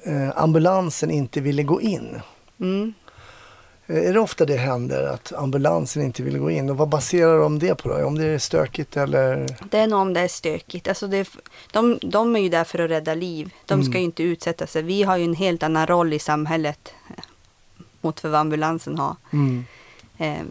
[0.03, 2.21] eh, ambulansen inte ville gå in.
[2.59, 2.93] Mm.
[3.87, 6.69] Eh, Är det ofta det händer att ambulansen inte vill gå in?
[6.69, 8.05] Och vad baserar de det på då?
[8.05, 9.45] Om det är stökigt eller?
[9.71, 10.87] Det är nog om det är stökigt.
[10.87, 11.29] Alltså det,
[11.71, 13.53] de, de är ju där för att rädda liv.
[13.65, 14.81] De ska ju inte utsätta sig.
[14.81, 17.23] Vi har ju en helt annan roll i samhället eh,
[18.01, 19.15] mot vad ambulansen har.
[19.33, 19.65] Mm.
[20.17, 20.43] Eh,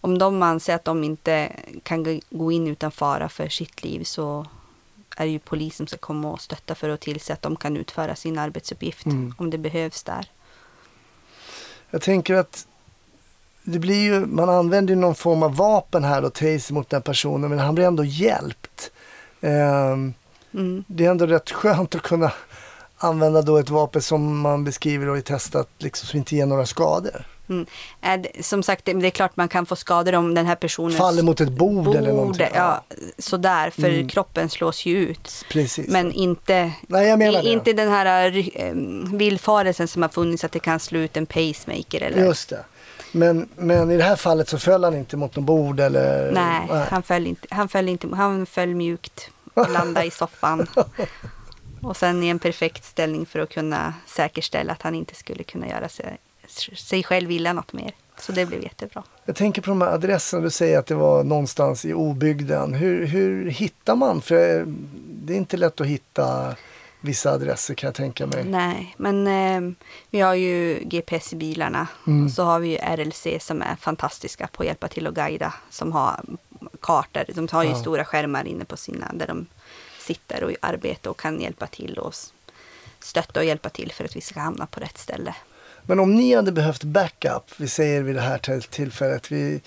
[0.00, 4.46] om de anser att de inte kan gå in utan fara för sitt liv så
[5.16, 7.76] är det ju polis som ska komma och stötta för att tillse att de kan
[7.76, 9.34] utföra sin arbetsuppgift Mm.
[9.38, 10.26] om det behövs där.
[11.90, 12.66] Jag tänker att
[13.62, 17.02] det blir ju, man använder ju någon form av vapen här då, taser mot den
[17.02, 18.90] personen, men han blir ändå hjälpt.
[19.40, 20.14] Ehm,
[20.54, 20.84] Mm.
[20.86, 22.32] det är ändå rätt skönt att kunna
[22.96, 26.66] använda då ett vapen som man beskriver och är testat liksom, som inte ger några
[26.66, 27.26] skador.
[27.48, 27.66] Mm.
[28.40, 31.40] Som sagt, det, är klart man kan få skador om den här personen Faller mot
[31.40, 32.46] ett bord, eller någonting.
[32.54, 32.84] Ja,
[33.18, 34.08] sådär, för Mm.
[34.08, 35.44] kroppen slås ju ut.
[35.50, 35.88] Precis.
[35.88, 38.72] Men inte, Nej, inte den här äh,
[39.16, 42.00] villfarelsen som har funnits att det kan slå ut en pacemaker.
[42.00, 42.64] Eller, Just det.
[43.12, 46.32] Men, men i det här fallet så föll han inte mot någon bord eller?
[46.32, 50.66] nej, Han, föll inte, han, föll inte, han föll mjukt och landade i soffan.
[51.82, 55.68] Och sen i en perfekt ställning för att kunna säkerställa att han inte skulle kunna
[55.68, 56.18] göra sig,
[56.76, 57.92] sig själv illa något mer.
[58.18, 59.02] Så det blev jättebra.
[59.24, 62.74] Jag tänker på de här adresserna du säger att det var någonstans i obygden.
[62.74, 64.22] Hur, hur hittar man?
[64.22, 64.64] För
[65.06, 66.56] det är inte lätt att hitta
[67.00, 68.44] vissa adresser kan jag tänka mig.
[68.44, 69.74] Nej, men eh,
[70.10, 71.86] vi har ju GPS i bilarna.
[72.06, 72.24] Mm.
[72.26, 75.54] Och så har vi ju RLC som är fantastiska på att hjälpa till och guida.
[75.70, 76.20] Som har
[76.80, 77.24] kartor.
[77.34, 77.76] De har ju Ja.
[77.76, 79.46] stora skärmar inne på sina där de
[80.00, 82.14] sitter och arbetar och kan hjälpa till och
[83.00, 85.34] stötta och hjälpa till för att vi ska hamna på rätt ställe.
[85.86, 89.60] Men om ni hade behövt backup, vi säger vid det här till- tillfället, vi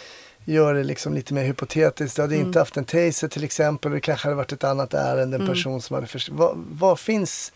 [0.46, 2.16] gör det liksom lite mer hypotetiskt.
[2.16, 2.48] Du hade Mm.
[2.48, 5.48] inte haft en taser till exempel, det kanske hade varit ett annat ärende, en Mm.
[5.48, 6.36] person som hade förstått.
[6.38, 7.52] Vad, vad finns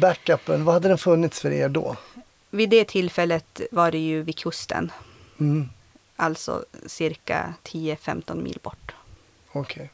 [0.00, 1.96] backupen, vad hade den funnits för er då?
[2.50, 4.92] vid det tillfället var det ju vid kusten.
[5.40, 5.68] Mm.
[6.16, 8.92] Alltså cirka 10-15 mil bort.
[9.52, 9.90] Okej.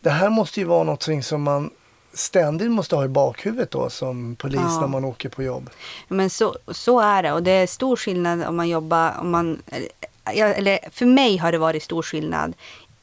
[0.00, 1.70] Det här måste ju vara något som man
[2.14, 4.80] ständigt måste ha i bakhuvudet då som polis Ja.
[4.80, 5.70] när man åker på jobb.
[6.08, 9.62] Men så, så är det och det är stor skillnad om man jobbar, om man,
[10.24, 12.54] eller, för mig har det varit stor skillnad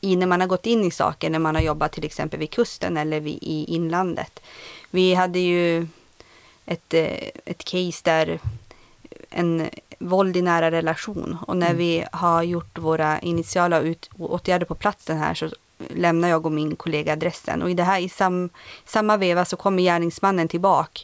[0.01, 2.51] i när man har gått in i saker, när man har jobbat till exempel vid
[2.51, 4.39] kusten eller vid, i inlandet.
[4.91, 5.87] Vi hade ju
[6.65, 8.39] ett, eh, ett case där
[9.29, 9.69] en
[9.99, 15.17] våld i nära relation och när vi har gjort våra initiala ut, åtgärder på platsen
[15.17, 15.49] här så
[15.89, 18.49] lämnar jag och min kollega adressen och i det här i sam,
[18.85, 21.01] samma veva så kommer gärningsmannen tillbaka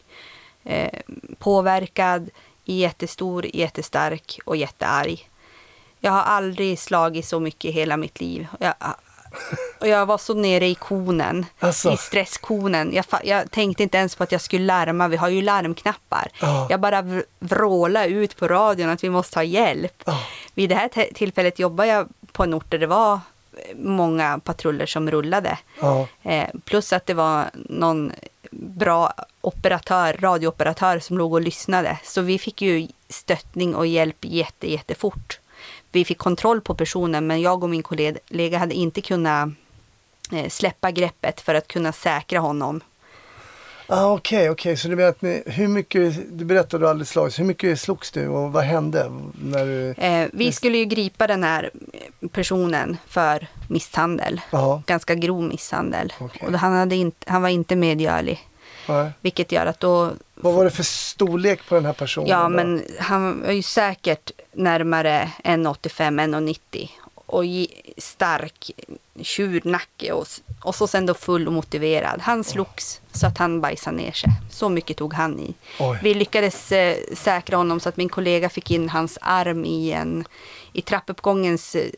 [0.64, 1.00] eh,
[1.40, 2.30] påverkad,
[2.66, 5.30] jättestor, jättestark och jättearg.
[6.00, 8.48] Jag har aldrig slagit så mycket i hela mitt liv.
[8.60, 8.74] Jag,
[9.80, 11.94] och jag var så nere i konen, Alltså.
[11.94, 12.92] i stresskonen.
[12.94, 16.28] Jag, jag tänkte inte ens på att jag skulle larma, vi har ju larmknappar.
[16.42, 16.68] Ja.
[16.70, 20.04] Jag bara vr- vrålade ut på radion att vi måste ha hjälp.
[20.06, 20.20] Ja.
[20.54, 23.20] Vid det här tillfället jobbade jag på en ort där det var
[23.76, 25.58] många patruller som rullade.
[25.82, 26.08] Ja.
[26.24, 28.12] Eh, plus att det var någon
[28.52, 31.98] bra operatör, radiooperatör som låg och lyssnade.
[32.04, 35.40] Så vi fick ju stöttning och hjälp jätte, jättefort.
[35.92, 39.50] Vi fick kontroll på personen men jag och min kollega hade inte kunnat
[40.32, 42.82] eh, släppa greppet för att kunna säkra honom.
[43.88, 44.78] Ah, Okej, okej.
[44.78, 48.12] Så du menar att ni, hur mycket, du berättade du aldrig slagits, hur mycket slogs
[48.12, 49.12] du och vad hände?
[49.42, 51.70] När du, Eh, vi skulle ju gripa den här
[52.32, 54.42] personen för misshandel.
[54.52, 56.14] ja, Ganska grov misshandel.
[56.20, 56.48] Okej.
[56.48, 58.48] Och han, hade inte, han var inte medgörlig.
[58.88, 59.12] nej.
[59.22, 62.30] Vilket gör att då Vad var det för storlek på den här personen?
[62.30, 62.50] Ja, då?
[62.50, 66.90] men han var ju säkert närmare 1,85-1,90
[67.36, 67.46] och
[67.98, 68.72] stark
[69.22, 70.28] tjurnacke och,
[70.62, 72.22] och så sen då full och motiverad.
[72.22, 74.30] Han slogs så att han bajsade ner sig.
[74.52, 75.54] Så mycket tog han i.
[75.80, 76.00] Oj.
[76.04, 80.26] Vi lyckades eh, säkra honom så att min kollega fick in hans arm i en
[80.74, 81.90] i trappuppgångens eh,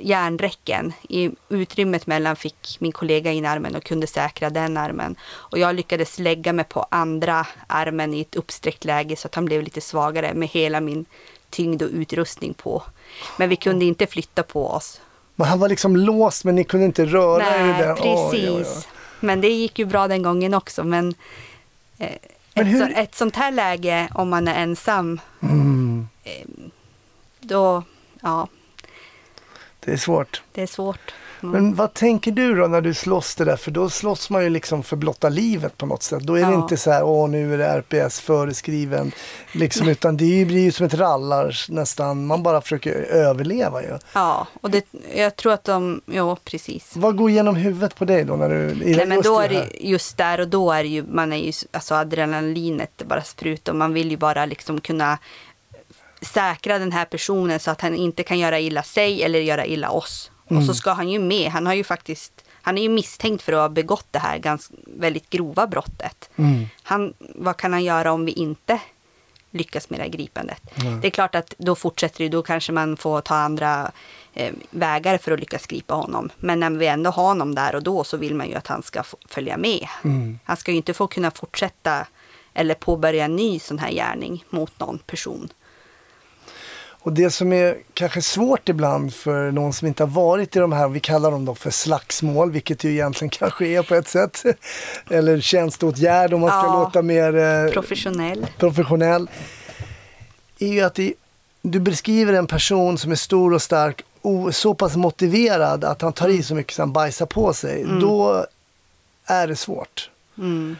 [0.00, 0.92] järnräcken.
[1.08, 5.16] I utrymmet mellan fick min kollega in armen och kunde säkra den armen.
[5.22, 9.44] Och jag lyckades lägga mig på andra armen i ett uppsträckt läge så att han
[9.44, 11.04] blev lite svagare med hela min
[11.52, 12.82] tyngd och utrustning på.
[13.38, 15.00] Men vi kunde inte flytta på oss.
[15.36, 17.96] Men han var liksom låst men ni kunde inte röra er Nej, den?
[17.96, 18.32] precis.
[18.32, 18.86] Oj, oj, oj.
[19.20, 20.84] Men det gick ju bra den gången också.
[20.84, 21.14] Men,
[21.98, 22.10] eh,
[22.54, 26.46] Men ett, så, ett sånt här läge, om man är ensam, Mm, eh,
[27.40, 27.82] då,
[28.22, 28.48] ja,
[29.80, 30.42] det är svårt.
[30.52, 31.14] det är svårt.
[31.42, 31.52] Mm.
[31.52, 33.56] Men vad tänker du då när du slåss det där?
[33.56, 36.22] För då slåss man ju liksom för blotta livet på något sätt.
[36.22, 36.62] Då är det Ja.
[36.62, 39.12] inte så här, åh nu är det RPS föreskriven.
[39.52, 42.26] Liksom, utan det blir ju som ett rallar nästan.
[42.26, 43.98] Man bara försöker överleva ju.
[44.12, 46.92] Ja, och det, jag tror att de, ja precis.
[46.96, 48.36] Vad går igenom huvudet på dig då?
[48.36, 50.82] När du, i Nej, men just då det är det just där och då är
[50.82, 54.80] det ju, man är ju, alltså adrenalinet bara sprutar och man vill ju bara liksom
[54.80, 55.18] kunna
[56.22, 59.90] säkra den här personen så att han inte kan göra illa sig eller göra illa
[59.90, 60.30] oss.
[60.56, 63.52] Och så ska han ju med, han har ju faktiskt, han är ju misstänkt för
[63.52, 66.30] att ha begått det här ganska, väldigt grova brottet.
[66.36, 66.66] Mm.
[66.82, 68.80] Han, vad kan han göra om vi inte
[69.50, 70.62] lyckas med det här gripandet?
[71.02, 73.92] Det är klart att då fortsätter det, då kanske man får ta andra
[74.34, 76.30] eh, vägar för att lyckas gripa honom.
[76.36, 78.82] Men när vi ändå har honom där och då så vill man ju att han
[78.82, 79.88] ska följa med.
[80.04, 80.38] Mm.
[80.44, 82.06] Han ska ju inte få kunna fortsätta
[82.54, 85.48] eller påbörja en ny sån här gärning mot någon person.
[87.04, 90.72] Och det som är kanske svårt ibland för någon som inte har varit i de
[90.72, 94.42] här, vi kallar dem då för slagsmål, vilket ju egentligen kanske är på ett sätt.
[95.10, 96.82] Eller tjänsteåtgärd om man ska Ja.
[96.84, 98.46] låta mer eh, Professionell.
[98.58, 99.30] professionell.
[100.58, 101.14] Är ju att det,
[101.62, 106.12] du beskriver en person som är stor och stark och så pass motiverad att han
[106.12, 107.84] tar i så mycket så han bajsar på sig.
[108.00, 108.46] Då
[109.26, 110.10] är det svårt.
[110.38, 110.76] Mm.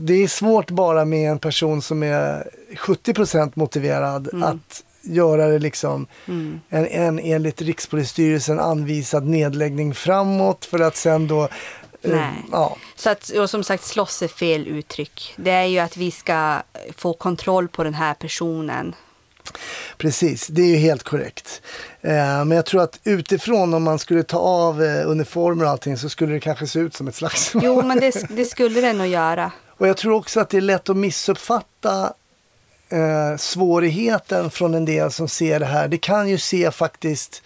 [0.00, 4.42] Det är svårt bara med en person som är 70% motiverad Mm.
[4.42, 6.06] att göra det liksom
[6.68, 11.48] en, en enligt Rikspolisstyrelsen anvisad nedläggning framåt för att sen då eh,
[12.02, 12.44] Nej.
[12.52, 15.34] ja, Så att, och som sagt, slåss är fel uttryck.
[15.36, 16.62] Det är ju att vi ska
[16.96, 18.94] få kontroll på den här personen.
[19.96, 21.62] Precis, det är ju helt korrekt.
[22.00, 25.96] Eh, men jag tror att utifrån om man skulle ta av eh, uniformer och allting
[25.98, 27.64] så skulle det kanske se ut som ett slagsmål.
[27.64, 29.52] Jo, men det, det skulle den nog göra.
[29.68, 32.12] Och jag tror också att det är lätt att missuppfatta
[32.88, 35.88] eh, svårigheten från en del som ser det här.
[35.88, 37.42] Det kan ju se faktiskt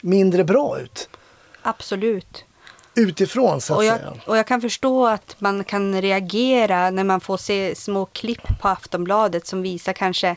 [0.00, 1.08] mindre bra ut
[1.62, 2.44] Absolut.
[2.94, 4.12] utifrån så att Och jag, säga.
[4.26, 8.68] och jag kan förstå att man kan reagera när man får se små klipp på
[8.68, 10.36] Aftonbladet som visar kanske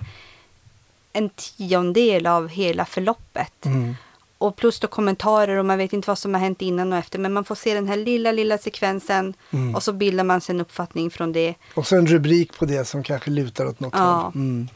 [1.13, 3.65] en tiondel av hela förloppet.
[3.65, 3.95] Mm.
[4.37, 7.19] Och plus då kommentarer och man vet inte vad som har hänt innan och efter.
[7.19, 9.75] Men man får se den här lilla, lilla sekvensen Mm.
[9.75, 11.55] och så bildar man sig en uppfattning från det.
[11.75, 13.99] Och så en rubrik på det som kanske lutar åt något Ja.
[14.13, 14.31] håll.
[14.35, 14.67] Mm.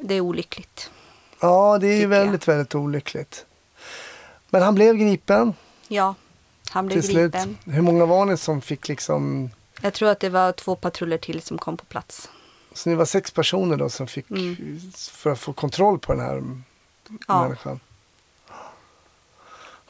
[0.00, 0.90] Det är olyckligt.
[1.40, 2.20] Ja, det är ju Tycker jag.
[2.24, 3.46] väldigt, väldigt olyckligt.
[4.50, 5.54] Men han blev gripen
[5.88, 6.14] Ja,
[6.70, 7.32] han blev till slut.
[7.32, 7.56] gripen.
[7.64, 9.50] Hur många var ni som fick liksom...
[9.80, 12.30] Jag tror att det var två patruller till som kom på plats.
[12.74, 14.80] Så ni var sex personer då som fick Mm.
[15.10, 16.42] för att få kontroll på den här
[17.28, 17.42] Ja.
[17.42, 17.80] människan?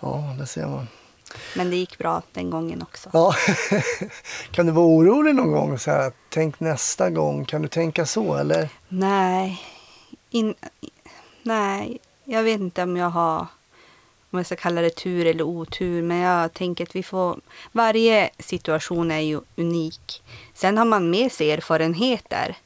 [0.06, 0.88] Ja, det ser man.
[1.56, 3.10] Men det gick bra den gången också.
[3.12, 3.34] Ja.
[4.50, 5.78] kan du vara orolig någon gång?
[5.78, 7.44] Så här, tänk nästa gång.
[7.44, 8.68] Kan du tänka så eller?
[8.88, 9.62] Nej,
[10.30, 10.54] in,
[11.42, 13.46] nej, jag vet inte om jag har,
[14.30, 17.40] om jag ska kalla det tur eller otur, men jag tänker att vi får,
[17.72, 20.22] varje situation är ju unik.
[20.54, 22.56] Sen har man med sig erfarenheter.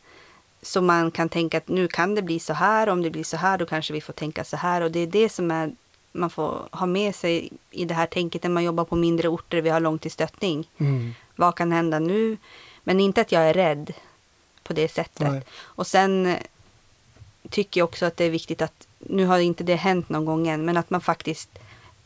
[0.62, 3.36] Så man kan tänka att nu kan det bli så här, om det blir så
[3.36, 4.80] här då kanske vi får tänka så här.
[4.80, 5.72] Och det är det som är,
[6.12, 9.62] man får ha med sig i det här tänket när man jobbar på mindre orter,
[9.62, 10.68] vi har långtidsstöttning.
[10.78, 11.14] Mm.
[11.36, 12.36] Vad kan hända nu?
[12.84, 13.92] Men inte att jag är rädd
[14.62, 15.30] på det sättet.
[15.30, 15.42] Nej.
[15.52, 16.38] Och sen eh,
[17.50, 20.48] tycker jag också att det är viktigt att, nu har inte det hänt någon gång
[20.48, 21.50] än, men att man faktiskt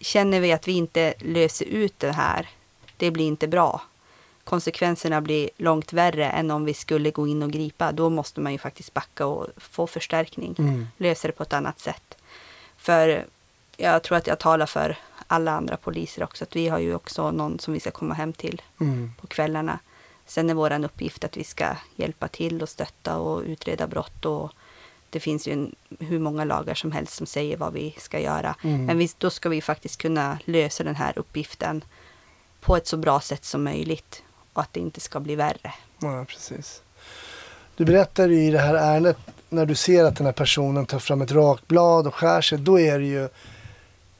[0.01, 2.49] känner vi att vi inte löser ut det här,
[2.97, 3.83] det blir inte bra.
[4.45, 7.93] Konsekvenserna blir långt värre än om vi skulle gå in och gripa.
[7.93, 10.55] Då måste man ju faktiskt backa och få förstärkning.
[10.59, 10.87] Mm.
[10.97, 12.17] Lösa det på ett annat sätt.
[12.77, 13.27] För
[13.77, 14.97] jag tror att jag talar för
[15.27, 16.45] alla andra poliser också.
[16.45, 19.13] Att vi har ju också någon som vi ska komma hem till Mm.
[19.21, 19.79] på kvällarna.
[20.27, 21.67] Sen är vår uppgift att vi ska
[21.97, 24.25] hjälpa till och stötta och utreda brott.
[24.25, 24.53] Och
[25.11, 28.55] det finns ju en, hur många lagar som helst som säger vad vi ska göra.
[28.65, 28.87] Mm.
[28.87, 31.85] Men vi, då ska vi faktiskt kunna lösa den här uppgiften
[32.61, 34.23] på ett så bra sätt som möjligt.
[34.53, 35.75] Och att det inte ska bli värre.
[35.99, 36.83] Ja, precis.
[37.77, 39.19] Du berättade ju i det här ärendet
[39.49, 42.59] när du ser att den här personen tar fram ett rakblad och skär sig.
[42.59, 43.29] Då är det ju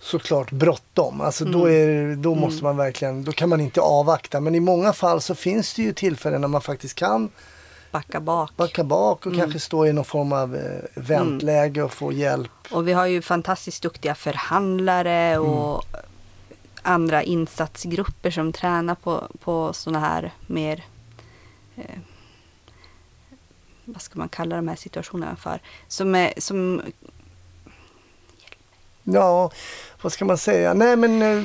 [0.05, 1.21] såklart bråttom.
[1.21, 2.11] Alltså då, Mm.
[2.13, 4.41] är, då måste man verkligen, då kan man inte avvakta.
[4.41, 7.31] Men i många fall så finns det ju tillfällen när man faktiskt kan
[7.91, 8.57] Backa bak.
[8.57, 9.41] backa bak och Mm.
[9.41, 10.63] kanske stå i någon form av eh,
[10.95, 12.51] väntläge och få hjälp.
[12.71, 15.85] Och vi har ju fantastiskt duktiga förhandlare och
[16.83, 20.85] andra insatsgrupper som tränar på, på sådana här mer
[21.77, 21.85] eh,
[23.85, 25.61] vad ska man kalla de här situationerna för?
[25.89, 26.83] Som, är, som
[29.05, 29.51] Ja,
[30.03, 30.75] vad ska man säga?
[30.75, 31.45] Nej men eh,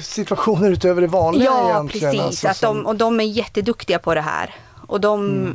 [0.00, 2.10] situationer utöver det vanliga Ja, egentligen.
[2.12, 2.44] precis.
[2.44, 4.54] alltså, att de, och de är jätteduktiga på det här.
[4.86, 5.46] Och de,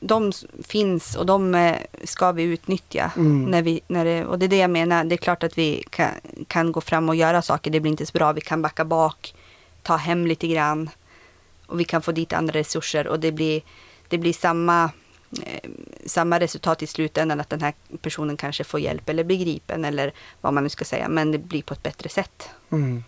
[0.00, 3.10] de s- finns och de eh, ska vi utnyttja.
[3.16, 3.44] Mm.
[3.44, 5.04] När vi, när det, och det är det jag menar.
[5.04, 6.08] Det är klart att vi kan,
[6.46, 7.70] kan gå fram och göra saker.
[7.70, 8.32] Det blir inte så bra.
[8.32, 9.34] Vi kan backa bak,
[9.82, 10.90] ta hem lite grann.
[11.66, 13.06] Och vi kan få dit andra resurser.
[13.06, 13.62] Och det blir,
[14.08, 14.90] det blir samma,
[16.06, 17.40] samma resultat i slutändan.
[17.40, 17.72] Att den här
[18.02, 19.84] personen kanske får hjälp eller blir gripen.
[19.84, 21.08] Eller vad man nu ska säga.
[21.08, 22.48] Men det blir på ett bättre sätt.
[22.72, 23.04] Mm.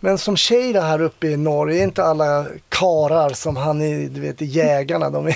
[0.00, 4.08] Men som tjej då här uppe i norr, är inte alla karar som han är,
[4.08, 5.10] du vet, i jägarna.
[5.10, 5.34] De är,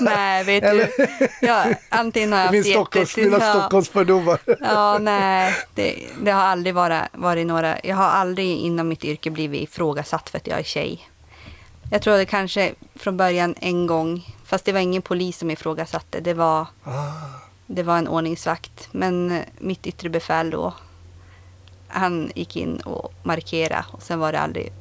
[0.00, 1.28] Nej, vet Eller- du.
[1.46, 3.52] Ja, antingen har jag haft Stockholms, jättetur- mina ja.
[3.54, 4.38] Stockholmsfördomar.
[4.60, 5.54] Ja, nej.
[5.74, 7.76] Det, det har aldrig varit, varit några...
[7.84, 11.08] Jag har aldrig inom mitt yrke blivit ifrågasatt för att jag är tjej.
[11.90, 16.20] Jag tror det kanske från början en gång, fast det var ingen polis som ifrågasatte.
[16.20, 17.12] Det var, Ah,
[17.66, 18.88] det var en ordningsvakt.
[18.92, 20.74] Men eh, mitt yttre befäl då,
[21.88, 23.84] han gick in och markerade.
[23.92, 24.72] Och sen var det aldrig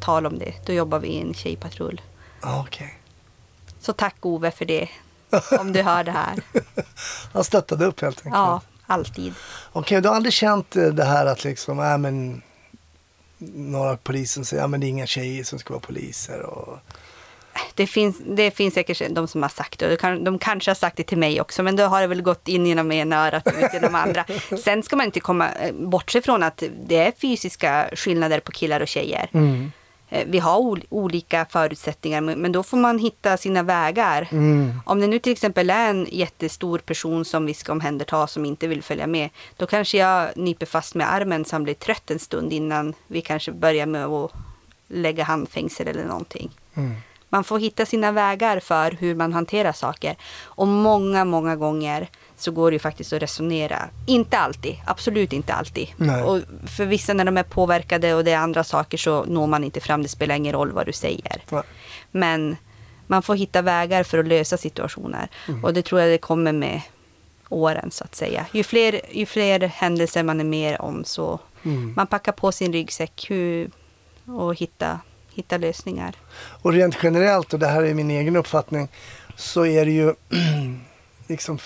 [0.00, 0.54] tal om det.
[0.66, 2.00] Då jobbade vi i en tjejpatrull.
[2.40, 2.98] ah, okej.
[3.80, 4.88] Så tack Ove för det.
[5.60, 6.34] Om du hör det här.
[7.32, 8.34] Han stöttade upp helt enkelt.
[8.34, 9.34] Ja, alltid.
[9.72, 12.42] Okej, du har aldrig känt eh, det här att liksom, äh, men
[13.38, 16.42] några polisen säger att ja, det är inga tjejer som ska vara poliser.
[16.42, 16.78] Och...
[17.74, 20.04] Det finns, det finns säkert de som har sagt det.
[20.04, 22.48] och De kanske har sagt det till mig också, men då har det väl gått
[22.48, 24.24] in genom ena örat och ut genom andra.
[24.64, 28.80] Sen ska man inte komma eh, bortse från att det är fysiska skillnader på killar
[28.80, 29.28] och tjejer.
[29.32, 29.72] Mm.
[30.10, 34.28] Eh, Vi har ol- olika förutsättningar, men men då får man hitta sina vägar.
[34.32, 34.80] Mm.
[34.86, 38.66] Om det nu till exempel är en jättestor person som vi ska omhänderta som inte
[38.68, 42.18] vill följa med, då kanske jag nyper fast med armen så han blir trött en
[42.18, 44.32] stund innan vi kanske börjar med att
[44.88, 46.50] lägga handfängsel eller någonting.
[46.74, 46.94] Mm.
[47.30, 50.16] Man får hitta sina vägar för hur man hanterar saker.
[50.44, 52.08] Och många, många gånger
[52.38, 53.88] så går det ju faktiskt att resonera.
[54.06, 55.88] Inte alltid, absolut inte alltid.
[55.96, 56.22] Nej.
[56.22, 59.64] Och för vissa när de är påverkade och det är andra saker så når man
[59.64, 60.02] inte fram.
[60.02, 61.42] Det spelar ingen roll vad du säger.
[61.50, 61.62] Nej.
[62.10, 62.56] Men
[63.06, 65.28] man får hitta vägar för att lösa situationer.
[65.62, 66.80] Och det tror jag det kommer med
[67.48, 68.46] åren så att säga.
[68.52, 71.92] Ju fler, ju fler händelser man är med om så Mm.
[71.96, 73.70] man packar på sin ryggsäck hur,
[74.26, 75.00] och hitta,
[75.34, 76.14] hitta lösningar.
[76.62, 78.88] Och rent generellt, och det här är min egen uppfattning,
[79.36, 80.14] så är det ju
[81.26, 81.58] liksom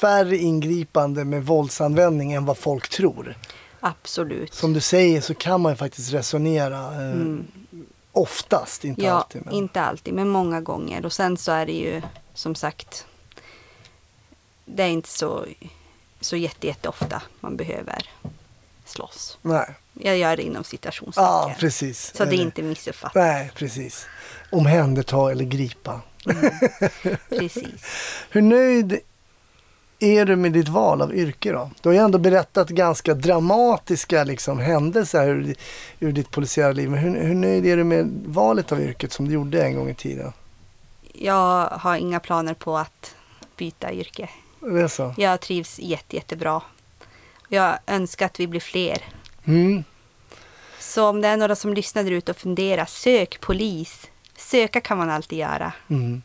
[0.00, 3.34] färre ingripande med våldsanvändning än vad folk tror.
[3.80, 4.54] Absolut.
[4.54, 6.78] Som du säger så kan man ju faktiskt resonera
[7.10, 7.14] eh,
[8.12, 9.10] oftast, inte Mm.
[9.12, 9.42] ja, alltid.
[9.44, 9.54] Men...
[9.54, 11.06] inte alltid, men många gånger.
[11.06, 12.02] Och sen så är det ju
[12.34, 13.06] som sagt,
[14.64, 15.46] det är inte så,
[16.20, 18.10] så jätte, jätteofta man behöver
[18.84, 19.38] slåss.
[19.42, 19.74] Nej.
[19.92, 21.24] Jag gör det inom citationstecken.
[21.24, 22.14] Ja, precis.
[22.16, 23.14] Så det är inte missuppfattat.
[23.14, 24.06] Nej, precis.
[24.50, 26.00] Omhänderta eller gripa.
[27.28, 27.84] Precis.
[28.30, 28.98] Hur nöjd
[29.98, 31.70] är du med ditt val av yrke då?
[31.80, 35.54] Du har ju ändå berättat ganska dramatiska liksom, händelser ur,
[36.00, 36.90] ur ditt polisiära liv.
[36.90, 39.90] Men hur, hur nöjd är du med valet av yrket som du gjorde en gång
[39.90, 40.32] i tiden?
[41.12, 43.14] Jag har inga planer på att
[43.56, 44.28] byta yrke.
[44.60, 45.14] Det är så?
[45.16, 46.62] Jag trivs jätte, jättebra.
[47.48, 49.04] Jag önskar att vi blir fler.
[49.44, 49.84] Mm.
[50.80, 54.10] Så om det är några som lyssnar där ute och funderar, sök polis.
[54.36, 55.72] Söka kan man alltid göra.
[55.88, 56.22] Mm.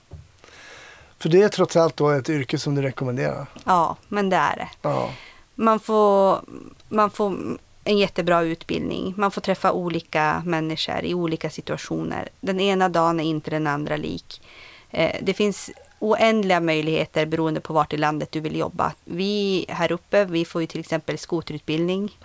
[1.23, 3.45] För det är trots allt då ett yrke som du rekommenderar?
[3.63, 4.69] Ja, men det är det.
[4.81, 5.09] Ja.
[5.55, 6.41] Man får,
[6.89, 7.37] man får
[7.83, 9.13] en jättebra utbildning.
[9.17, 12.29] Man får träffa olika människor i olika situationer.
[12.41, 14.41] Den ena dagen är inte den andra lik.
[14.89, 18.93] Eh, Det finns oändliga möjligheter beroende på vart i landet du vill jobba.
[19.05, 22.17] Vi här uppe, vi får ju till exempel skoterutbildning.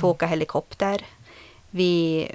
[0.00, 1.04] Får åka helikopter.
[1.70, 2.26] Vi,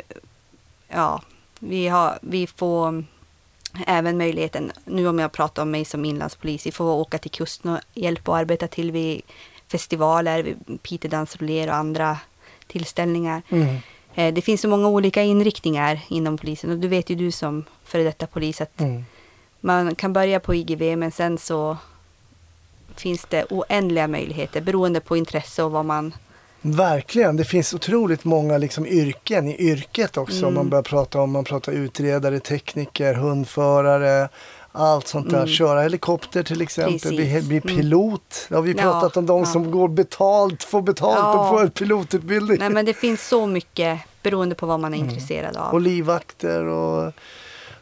[0.87, 1.21] ja,
[1.59, 3.03] vi, har, vi får
[3.88, 7.72] även möjligheten, nu om jag pratar om mig som inlandspolis, vi får åka till kusten
[7.74, 9.22] och hjälpa och arbeta till vid
[9.67, 12.17] festivaler, vid Peter Dans Roller och andra
[12.67, 13.41] tillställningar.
[13.49, 13.76] Mm.
[14.15, 17.63] Eh, Det finns så många olika inriktningar inom polisen och du vet ju du som
[17.86, 19.05] före detta polis att Mm.
[19.59, 21.78] man kan börja på IGV men sen så
[22.95, 26.13] finns det oändliga möjligheter beroende på intresse och vad man...
[26.62, 27.38] Verkligen.
[27.38, 30.38] Det finns otroligt många liksom yrken i yrket också.
[30.41, 30.53] Mm.
[30.53, 34.30] Man börjar prata om man pratar utredare, tekniker, hundförare.
[34.74, 35.47] Allt sånt där.
[35.47, 37.14] Köra helikopter till exempel.
[37.20, 37.30] Mm.
[37.30, 37.82] Bli, bli Mm.
[37.82, 38.45] pilot.
[38.49, 39.26] Det har vi Ja, pratat om.
[39.26, 39.45] De ja.
[39.45, 41.39] som går betalt, får betalt Ja.
[41.39, 42.57] och får pilotutbildning.
[42.59, 45.64] Nej men det finns så mycket beroende på vad man är intresserad av.
[45.64, 45.74] Mm.
[45.74, 47.14] Och livvakter och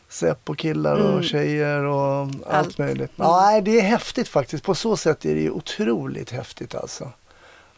[0.09, 1.23] Säpo-killar och Mm.
[1.23, 2.77] tjejer och allt, Allt.
[2.77, 2.99] möjligt.
[3.19, 3.31] Mm.
[3.31, 4.63] Ja, det är häftigt faktiskt.
[4.63, 7.11] På så sätt är det otroligt häftigt alltså.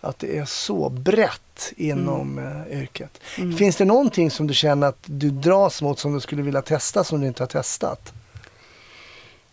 [0.02, 3.22] Att det är så brett inom eh, yrket.
[3.38, 3.58] Mm.
[3.58, 7.04] Finns det någonting som du känner att du dras mot som du skulle vilja testa
[7.04, 8.14] som du inte har testat?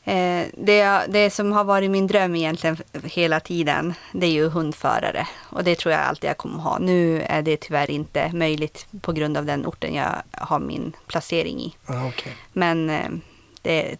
[0.08, 5.28] Eh, det, det som har varit min dröm egentligen hela tiden, det är ju hundförare.
[5.40, 6.78] Och det tror jag alltid jag kommer ha.
[6.78, 11.60] Nu är det tyvärr inte möjligt på grund av den orten jag har min placering
[11.60, 11.74] i.
[11.86, 12.32] Ah, okay.
[12.52, 13.08] Men eh,
[13.62, 13.96] det,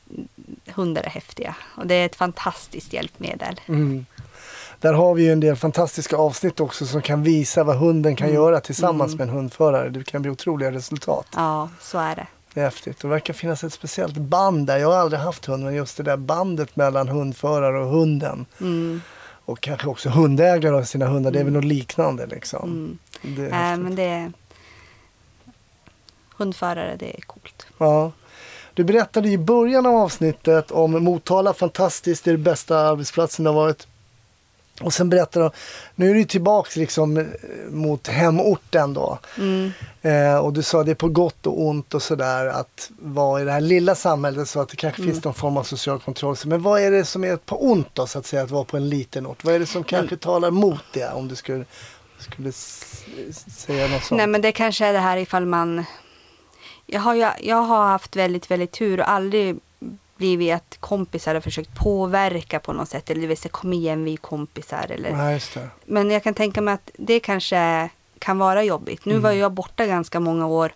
[0.67, 3.61] hundar är häftiga och det är ett fantastiskt hjälpmedel.
[3.67, 4.07] mm.
[4.81, 8.33] Där har vi ju en del fantastiska avsnitt också som kan visa vad hunden kan
[8.33, 9.89] göra tillsammans med en hundförare.
[9.89, 11.27] Det kan bli otroliga resultat.
[11.35, 12.27] Ja, så är det.
[12.55, 13.01] Det är häftigt.
[13.01, 14.79] Det verkar finnas ett speciellt band där.
[14.79, 18.47] Jag har aldrig haft hund, men just det där bandet mellan hundförare och hunden.
[18.61, 19.01] Mm.
[19.45, 21.31] Och kanske också hundägare och sina hundar.
[21.31, 22.99] Det är väl något liknande liksom.
[23.23, 23.37] Mm.
[23.37, 24.33] Det är Äh, men det
[26.37, 27.67] Hundförare, det är coolt.
[27.79, 28.13] ja.
[28.75, 33.51] Du berättade i början av avsnittet om Motala, fantastiskt, det är det bästa arbetsplatsen det
[33.51, 33.87] har varit.
[34.81, 35.51] Och sen berättade du,
[35.95, 37.25] nu är du tillbaks liksom eh,
[37.71, 39.19] mot hemorten då.
[39.39, 39.73] Mm.
[40.03, 43.45] Eh, och du sa det är på gott och ont och sådär att vara i
[43.45, 45.13] det här lilla samhället så att det kanske Mm.
[45.15, 46.37] finns någon form av social kontroll.
[46.45, 48.77] Men vad är det som är på ont då så att säga att vara på
[48.77, 49.45] en liten ort?
[49.45, 50.19] Vad är det som kanske Mm.
[50.19, 51.65] talar mot det om du skulle,
[52.19, 54.17] skulle säga något sånt?
[54.19, 55.85] Nej men det kanske är det här ifall man
[56.87, 59.57] jag har, ju- jag har haft väldigt, väldigt tur och aldrig
[60.19, 63.11] blivit att kompisar har försökt påverka på något sätt.
[63.11, 64.87] Eller det vill säga kom igen vi är kompisar.
[64.91, 65.11] Eller,
[65.55, 65.69] det.
[65.85, 67.89] Men jag kan tänka mig att det kanske
[68.19, 69.05] kan vara jobbigt.
[69.05, 70.73] Nu var jag borta ganska många år.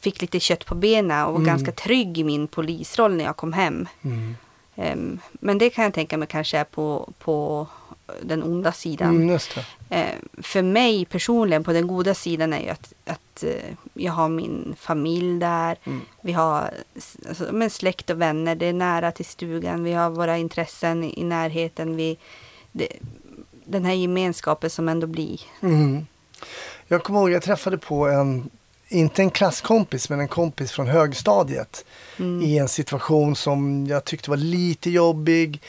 [0.00, 1.46] Fick lite kött på benen och var Mm.
[1.46, 3.88] ganska trygg i min polisroll när jag kom hem.
[4.02, 4.36] Mm.
[4.76, 7.66] Ehm, men det kan jag tänka mig kanske är på, på
[8.22, 9.16] den onda sidan.
[9.16, 9.38] Mm.
[9.90, 14.28] Eh, för mig personligen på den goda sidan är ju att, att eh, jag har
[14.28, 15.78] min familj där.
[15.84, 16.00] Mm.
[16.20, 16.70] Vi har
[17.28, 18.54] alltså, men släkt och vänner.
[18.54, 19.84] Det är nära till stugan.
[19.84, 21.96] Vi har våra intressen i, i närheten.
[21.96, 22.18] Vi,
[22.72, 22.88] det,
[23.64, 25.40] den här gemenskapen som ändå blir.
[25.60, 26.06] Mm.
[26.88, 28.50] Jag kommer ihåg, jag träffade på en,
[28.88, 31.84] inte en klasskompis, men en kompis från högstadiet.
[32.18, 32.42] Mm.
[32.42, 35.60] I en situation som jag tyckte var lite jobbig.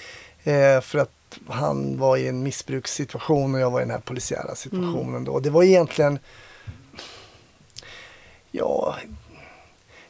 [0.43, 1.16] Eh, för att
[1.47, 5.39] han var i en missbrukssituation och jag var i den här polisiära situationen då.
[5.39, 6.19] Det var egentligen,
[8.51, 8.95] ja,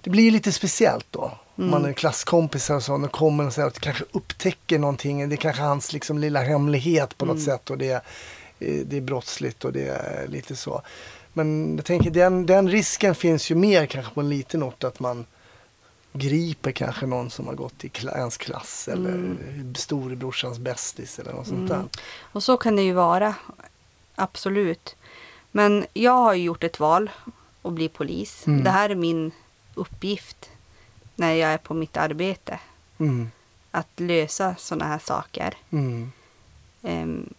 [0.02, 1.32] det blir ju lite speciellt då.
[1.58, 1.70] Mm.
[1.70, 5.30] Man är klasskompisar och så, och kommer och säger att kanske upptäcker någonting.
[5.30, 7.46] Det är kanske hans liksom lilla hemlighet på något Mm.
[7.46, 8.02] sätt och det, är-
[8.86, 10.82] det är brottsligt och det är lite så.
[11.34, 15.00] Men jag tänker den, den risken finns ju mer kanske på en liten ort att
[15.00, 15.26] man
[16.20, 19.76] griper kanske någon som har gått i ens klass eller Mm.
[19.76, 21.84] storebrorsans bästis eller något sånt där.
[22.22, 23.36] Och så kan det ju vara.
[24.16, 24.96] Absolut.
[25.52, 27.10] Men jag har ju gjort ett val
[27.62, 28.48] att bli polis.
[28.48, 28.64] Mm.
[28.64, 29.32] Det här är min
[29.76, 30.50] uppgift
[31.16, 32.60] när jag är på mitt arbete.
[33.00, 33.32] Mm.
[33.72, 35.54] Att lösa sådana här saker.
[35.72, 36.12] Mm.
[36.84, 37.30] Ehm,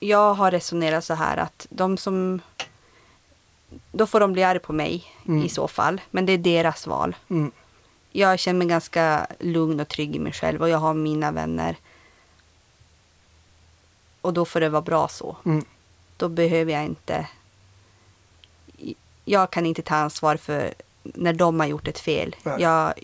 [0.00, 2.40] jag har resonerat så här att de som...
[3.92, 5.44] Då får de bli arga på mig Mm.
[5.44, 6.00] i så fall.
[6.10, 7.16] Men det är deras val.
[8.16, 11.76] Jag känner mig ganska lugn och trygg i mig själv och jag har mina vänner.
[14.20, 15.36] Och då får det vara bra så.
[15.44, 15.64] Mm.
[16.16, 17.28] Då behöver jag inte...
[19.24, 22.36] Jag kan inte ta ansvar för när de har gjort ett fel.
[22.58, 22.94] Jag,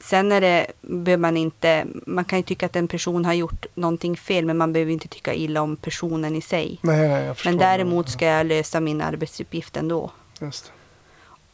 [0.00, 1.86] sen är det, behöver man inte...
[2.06, 5.08] Man kan ju tycka att en person har gjort någonting fel men man behöver inte
[5.08, 6.78] tycka illa om personen i sig.
[6.82, 7.34] Nej, nej.
[7.44, 10.10] Men däremot ska jag lösa min arbetsuppgift ändå.
[10.40, 10.72] Just.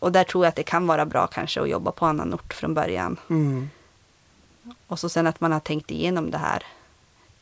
[0.07, 2.55] Och där tror jag att det kan vara bra kanske att jobba på annan ort
[2.55, 3.17] från början.
[3.31, 3.71] Mm.
[4.87, 6.63] Och så sen att man har tänkt igenom det här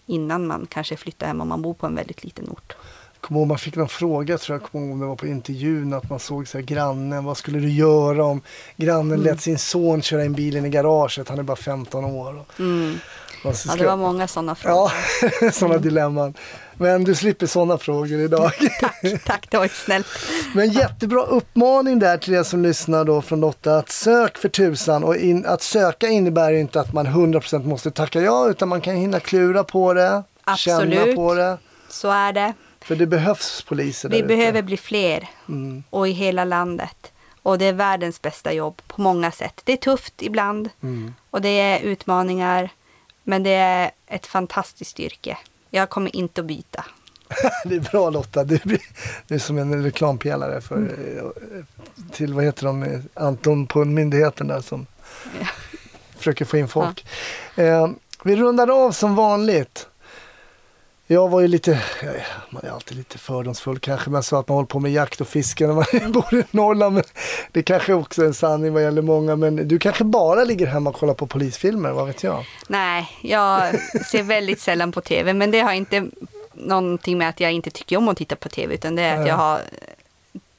[0.07, 2.77] innan man kanske flyttar hem om man bor på en väldigt liten ort.
[3.21, 6.11] Kommer ihåg man fick någon fråga tror jag, kommer ihåg det var på intervjun att
[6.11, 8.41] man såg så här, grannen, vad skulle du göra om
[8.77, 9.23] grannen Mm.
[9.23, 12.45] lät sin son köra in bilen i garaget, han är bara 15 år.
[12.59, 12.99] Mm.
[13.53, 14.93] Så Ja, ska- det var många sådana frågor.
[15.41, 16.35] Ja, sådana dilemman.
[16.77, 18.53] Men du slipper sådana frågor idag.
[18.81, 20.07] Tack, tack, det var snällt.
[20.55, 25.05] Men jättebra uppmaning där till er som lyssnar då från Lotta att sök för tusan
[25.05, 28.97] och in, att söka innebär inte att man 100% måste tacka ja utan man kan
[28.97, 30.23] hinna klura på det,
[30.57, 31.17] känna Absolut.
[31.17, 31.59] på det.
[31.89, 32.53] Så är det.
[32.85, 34.29] För det behövs poliser där Vi ute.
[34.29, 35.83] behöver bli fler Mm.
[35.91, 37.13] och i hela landet.
[37.43, 39.61] Och det är världens bästa jobb på många sätt.
[39.65, 41.15] Det är tufft ibland Mm.
[41.31, 42.71] och det är utmaningar.
[43.25, 45.39] Men det är ett fantastiskt yrke.
[45.71, 46.85] Jag kommer inte att byta.
[47.65, 48.59] Det är bra Lotta, du,
[49.29, 51.19] är som en reklampelare för, Mm.
[51.19, 51.65] eh,
[52.13, 54.87] till vad heter de, Anton på myndigheten där som
[56.17, 57.07] försöker få in folk.
[57.57, 57.89] Eh,
[58.25, 59.89] vi rundar av som vanligt.
[61.07, 61.83] Jag var ju lite,
[62.51, 65.29] man är alltid lite fördomsfull kanske, men sa att man håller på med jakt och
[65.29, 66.95] fiske när man bor i Norrland.
[66.95, 67.05] Men
[67.53, 70.91] det kanske också är en sanning vad gäller många, men du kanske bara ligger hemma
[70.91, 72.45] och kollar på polisfilmer, vad vet jag?
[72.69, 73.81] Nej, jag
[74.11, 75.33] ser väldigt sällan på tv.
[75.33, 76.07] Men det har inte
[76.53, 78.75] någonting med att jag inte tycker om att titta på tv.
[78.75, 79.61] Utan det är att jag har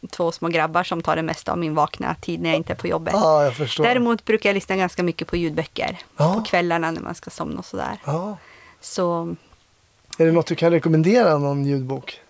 [0.09, 2.77] två små grabbar som tar det mesta av min vakna tid när jag inte är
[2.77, 3.13] på jobbet.
[3.17, 3.83] Ja, jag förstår.
[3.83, 5.97] Däremot brukar jag lyssna ganska mycket på ljudböcker.
[6.17, 6.33] Ja.
[6.33, 7.97] På kvällarna när man ska somna och sådär.
[8.05, 8.37] Ja.
[8.81, 9.35] Så
[10.17, 12.21] Är det något du kan rekommendera, någon ljudbok?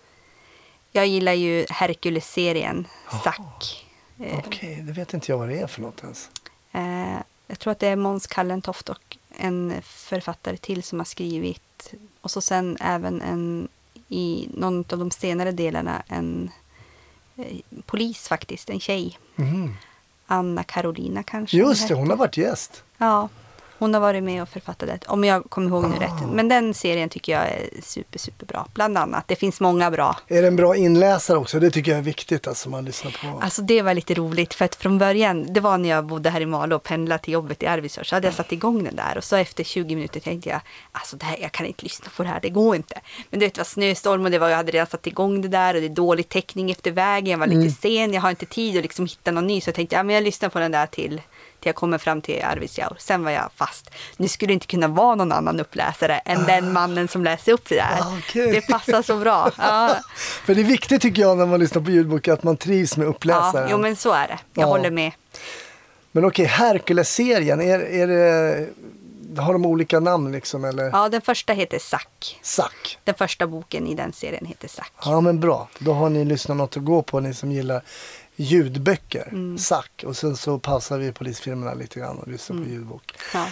[0.92, 2.86] jag gillar ju Hercules-serien.
[3.24, 3.86] Zack.
[4.20, 6.30] Eh, Okej, det vet inte jag vad det är för något ens.
[6.72, 11.94] Eh, jag tror att det är Måns Kallentoft och en författare till som har skrivit.
[12.20, 13.68] Och så sen även en
[14.08, 16.50] i någon av de senare delarna en
[17.36, 17.56] eh,
[17.86, 19.18] polis faktiskt, en tjej.
[19.36, 19.76] Mhm.
[20.26, 21.56] Anna Carolina kanske.
[21.56, 22.82] Just det, hon har varit gäst.
[22.98, 23.28] Ja,
[23.78, 24.98] hon har varit med och författat det.
[25.06, 26.02] Om jag kommer ihåg nu Ah.
[26.02, 26.30] rätt.
[26.32, 28.66] Men den serien tycker jag är super, super bra.
[28.74, 29.24] Bland annat.
[29.28, 30.16] Det finns många bra.
[30.28, 31.60] Är det en bra inläsare också?
[31.60, 33.40] Det tycker jag är viktigt alltså man lyssnar på.
[33.40, 36.40] Alltså det var lite roligt för att från början, det var när jag bodde här
[36.40, 39.16] i Malå och pendlade till jobbet i Arvidsjaur, så hade jag satt igång den där
[39.18, 40.60] och så efter 20 minuter tänkte jag,
[40.92, 43.00] alltså det här, jag kan inte lyssna på det här, det går inte.
[43.30, 45.48] Men du vet, det var snöstorm och det var, jag hade redan satt igång det
[45.48, 48.46] där och det är dålig täckning efter vägen, jag var lite sen, jag har inte
[48.46, 50.72] tid att liksom hitta någon ny, så jag tänkte, ja men jag lyssnar på den
[50.72, 51.20] där till
[51.66, 52.96] jag kommer fram till Arvidsjaur.
[52.98, 53.90] Sen var jag fast.
[54.16, 57.68] Nu skulle det inte kunna vara någon annan uppläsare än den mannen som läser upp
[57.68, 57.98] det där.
[58.00, 58.52] Ah, okej.
[58.52, 59.50] Det passar så bra.
[59.58, 62.96] Ja, För det är viktigt tycker jag när man lyssnar på ljudbok att man trivs
[62.96, 63.68] med ja uppläsaren.
[63.70, 64.38] jo men så är det.
[64.54, 64.66] Jag Ja.
[64.66, 65.12] håller med.
[66.12, 70.84] Men okej, Hercules-serien, är, är det, har de olika namn liksom eller?
[70.92, 72.38] Ja, den första heter Zack.
[72.42, 72.98] Sack.
[73.04, 74.92] Den första boken i den serien heter Zack.
[75.04, 77.82] Ja men bra, då har ni lyssnat något att gå på ni som gillar
[78.36, 79.28] ljudböcker.
[79.32, 79.58] Mm.
[79.58, 80.04] Sack.
[80.06, 82.68] Och sen så pausar vi polisfilmerna lite grann och lyssnar Mm.
[82.68, 83.12] på ljudbok.
[83.34, 83.46] Ja.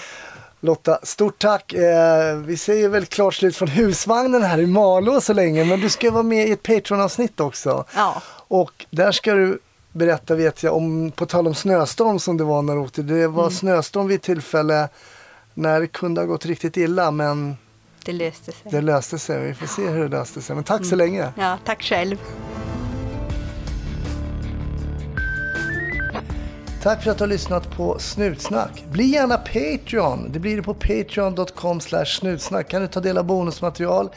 [0.61, 1.73] Lotta, stort tack.
[1.73, 5.65] Eh, vi säger väl klart slut från husvagnen här i Malå så länge.
[5.65, 7.85] Men du ska vara med i ett Patreon-avsnitt också.
[7.95, 8.23] Ja.
[8.49, 9.59] Och där ska du
[9.93, 13.03] berätta, vet jag, om, på tal om snöstorm som det var när du åkte.
[13.03, 14.89] Det var snöstorm vid ett tillfälle
[15.55, 17.11] när det kunde ha gått riktigt illa.
[17.11, 17.57] Men
[18.05, 18.71] Det löste sig.
[18.71, 19.41] det löste sig.
[19.47, 20.55] Vi får se hur det löste sig.
[20.55, 21.33] Men tack så länge.
[21.37, 22.17] Ja, tack själv.
[26.85, 28.85] Tack för att du har lyssnat på Snutsnack.
[28.93, 30.33] Bli gärna Patreon.
[30.33, 32.69] Det blir det på patreon.com snutsnack.
[32.69, 34.11] Kan du ta del av bonusmaterial.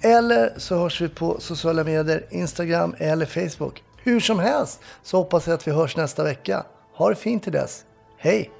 [0.00, 3.82] Eller så hörs vi på sociala medier, Instagram eller Facebook.
[4.02, 6.64] Hur som helst så hoppas jag att vi hörs nästa vecka.
[6.94, 7.84] Ha det fint till dess.
[8.18, 8.59] Hej!